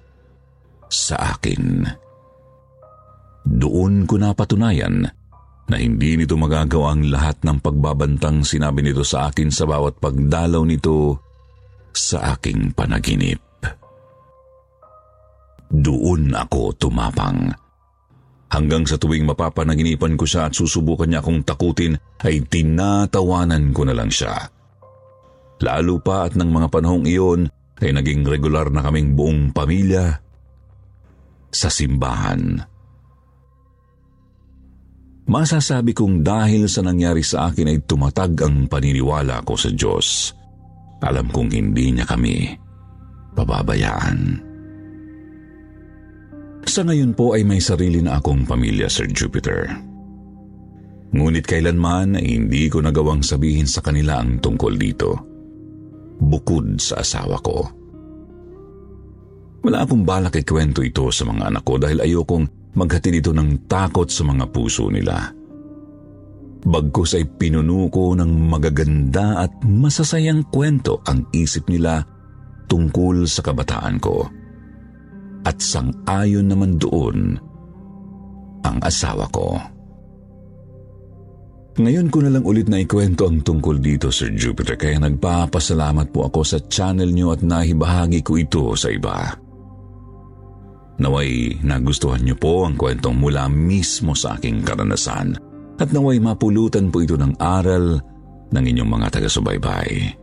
sa 0.88 1.36
akin. 1.36 1.84
Doon 3.44 4.08
ko 4.08 4.14
napatunayan 4.16 5.04
na 5.68 5.76
hindi 5.76 6.16
nito 6.16 6.38
magagawa 6.40 6.96
ang 6.96 7.12
lahat 7.12 7.44
ng 7.44 7.60
pagbabantang 7.60 8.46
sinabi 8.46 8.80
nito 8.80 9.04
sa 9.04 9.28
akin 9.28 9.52
sa 9.52 9.68
bawat 9.68 10.00
pagdalaw 10.00 10.64
nito 10.64 11.27
sa 11.98 12.38
aking 12.38 12.72
panaginip. 12.72 13.42
Doon 15.68 16.32
ako 16.32 16.72
tumapang. 16.78 17.52
Hanggang 18.48 18.88
sa 18.88 18.96
tuwing 18.96 19.28
mapapanaginipan 19.28 20.16
ko 20.16 20.24
siya 20.24 20.48
at 20.48 20.56
susubukan 20.56 21.04
niya 21.04 21.20
akong 21.20 21.44
takutin, 21.44 22.00
ay 22.24 22.40
tinatawanan 22.48 23.76
ko 23.76 23.84
na 23.84 23.92
lang 23.92 24.08
siya. 24.08 24.48
Lalo 25.60 26.00
pa 26.00 26.24
at 26.24 26.38
ng 26.38 26.48
mga 26.48 26.68
panahong 26.72 27.04
iyon 27.04 27.52
ay 27.84 27.92
naging 27.92 28.24
regular 28.24 28.72
na 28.72 28.80
kaming 28.80 29.12
buong 29.12 29.52
pamilya 29.52 30.16
sa 31.52 31.68
simbahan. 31.68 32.64
Masasabi 35.28 35.92
kong 35.92 36.24
dahil 36.24 36.72
sa 36.72 36.80
nangyari 36.80 37.20
sa 37.20 37.52
akin 37.52 37.68
ay 37.68 37.78
tumatag 37.84 38.32
ang 38.40 38.64
paniniwala 38.64 39.44
ko 39.44 39.60
sa 39.60 39.68
Diyos. 39.68 40.32
Alam 41.02 41.30
kong 41.30 41.54
hindi 41.54 41.94
niya 41.94 42.06
kami 42.06 42.50
pababayaan. 43.38 44.42
Sa 46.68 46.82
ngayon 46.84 47.14
po 47.14 47.38
ay 47.38 47.46
may 47.46 47.62
sarili 47.62 48.02
na 48.02 48.18
akong 48.18 48.44
pamilya, 48.44 48.90
Sir 48.90 49.08
Jupiter. 49.08 49.70
Ngunit 51.14 51.48
kailanman 51.48 52.20
ay 52.20 52.36
hindi 52.36 52.68
ko 52.68 52.84
nagawang 52.84 53.24
sabihin 53.24 53.64
sa 53.64 53.80
kanila 53.80 54.20
ang 54.20 54.42
tungkol 54.42 54.74
dito. 54.76 55.10
Bukod 56.18 56.76
sa 56.82 57.00
asawa 57.00 57.40
ko. 57.40 57.64
Wala 59.64 59.86
akong 59.86 60.04
balak 60.04 60.36
ikwento 60.36 60.84
ito 60.84 61.08
sa 61.08 61.24
mga 61.24 61.48
anak 61.48 61.64
ko 61.64 61.80
dahil 61.80 62.04
ayokong 62.04 62.74
maghatid 62.76 63.24
ito 63.24 63.32
ng 63.32 63.64
takot 63.70 64.06
sa 64.10 64.26
mga 64.28 64.44
puso 64.52 64.92
nila. 64.92 65.37
Bagkus 66.58 67.14
ay 67.14 67.24
pinuno 67.38 67.86
ko 67.86 68.18
ng 68.18 68.50
magaganda 68.50 69.46
at 69.46 69.62
masasayang 69.62 70.50
kwento 70.50 70.98
ang 71.06 71.30
isip 71.30 71.70
nila 71.70 72.02
tungkol 72.66 73.30
sa 73.30 73.46
kabataan 73.46 74.02
ko. 74.02 74.26
At 75.46 75.62
sang-ayon 75.62 76.50
naman 76.50 76.76
doon 76.76 77.38
ang 78.66 78.76
asawa 78.82 79.30
ko. 79.30 79.54
Ngayon 81.78 82.10
ko 82.10 82.26
na 82.26 82.34
lang 82.34 82.42
ulit 82.42 82.66
na 82.66 82.82
ikwento 82.82 83.30
ang 83.30 83.38
tungkol 83.38 83.78
dito, 83.78 84.10
Sir 84.10 84.34
Jupiter, 84.34 84.74
kaya 84.74 84.98
nagpapasalamat 84.98 86.10
po 86.10 86.26
ako 86.26 86.42
sa 86.42 86.58
channel 86.66 87.14
niyo 87.14 87.30
at 87.30 87.46
nahibahagi 87.46 88.26
ko 88.26 88.34
ito 88.34 88.74
sa 88.74 88.90
iba. 88.90 89.30
Naway 90.98 91.62
nagustuhan 91.62 92.26
niyo 92.26 92.34
po 92.34 92.66
ang 92.66 92.74
kwentong 92.74 93.14
mula 93.14 93.46
mismo 93.46 94.18
sa 94.18 94.34
aking 94.34 94.66
karanasan 94.66 95.47
at 95.78 95.88
naway 95.94 96.18
mapulutan 96.18 96.90
po 96.90 97.02
ito 97.02 97.14
ng 97.14 97.38
aral 97.38 98.02
ng 98.50 98.64
inyong 98.64 98.90
mga 98.90 99.06
taga-subaybay. 99.14 100.14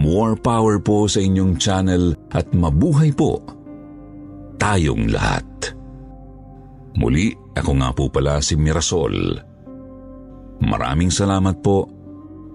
More 0.00 0.40
power 0.40 0.80
po 0.80 1.04
sa 1.04 1.20
inyong 1.20 1.60
channel 1.60 2.16
at 2.32 2.48
mabuhay 2.56 3.12
po 3.12 3.44
tayong 4.56 5.12
lahat. 5.12 5.44
Muli, 6.96 7.32
ako 7.52 7.72
nga 7.76 7.90
po 7.92 8.08
pala 8.08 8.40
si 8.40 8.56
Mirasol. 8.56 9.36
Maraming 10.64 11.12
salamat 11.12 11.60
po. 11.60 11.88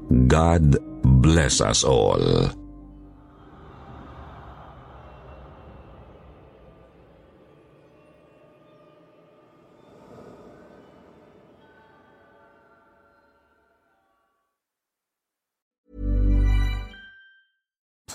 God 0.08 0.80
bless 1.22 1.60
us 1.62 1.84
all. 1.84 2.50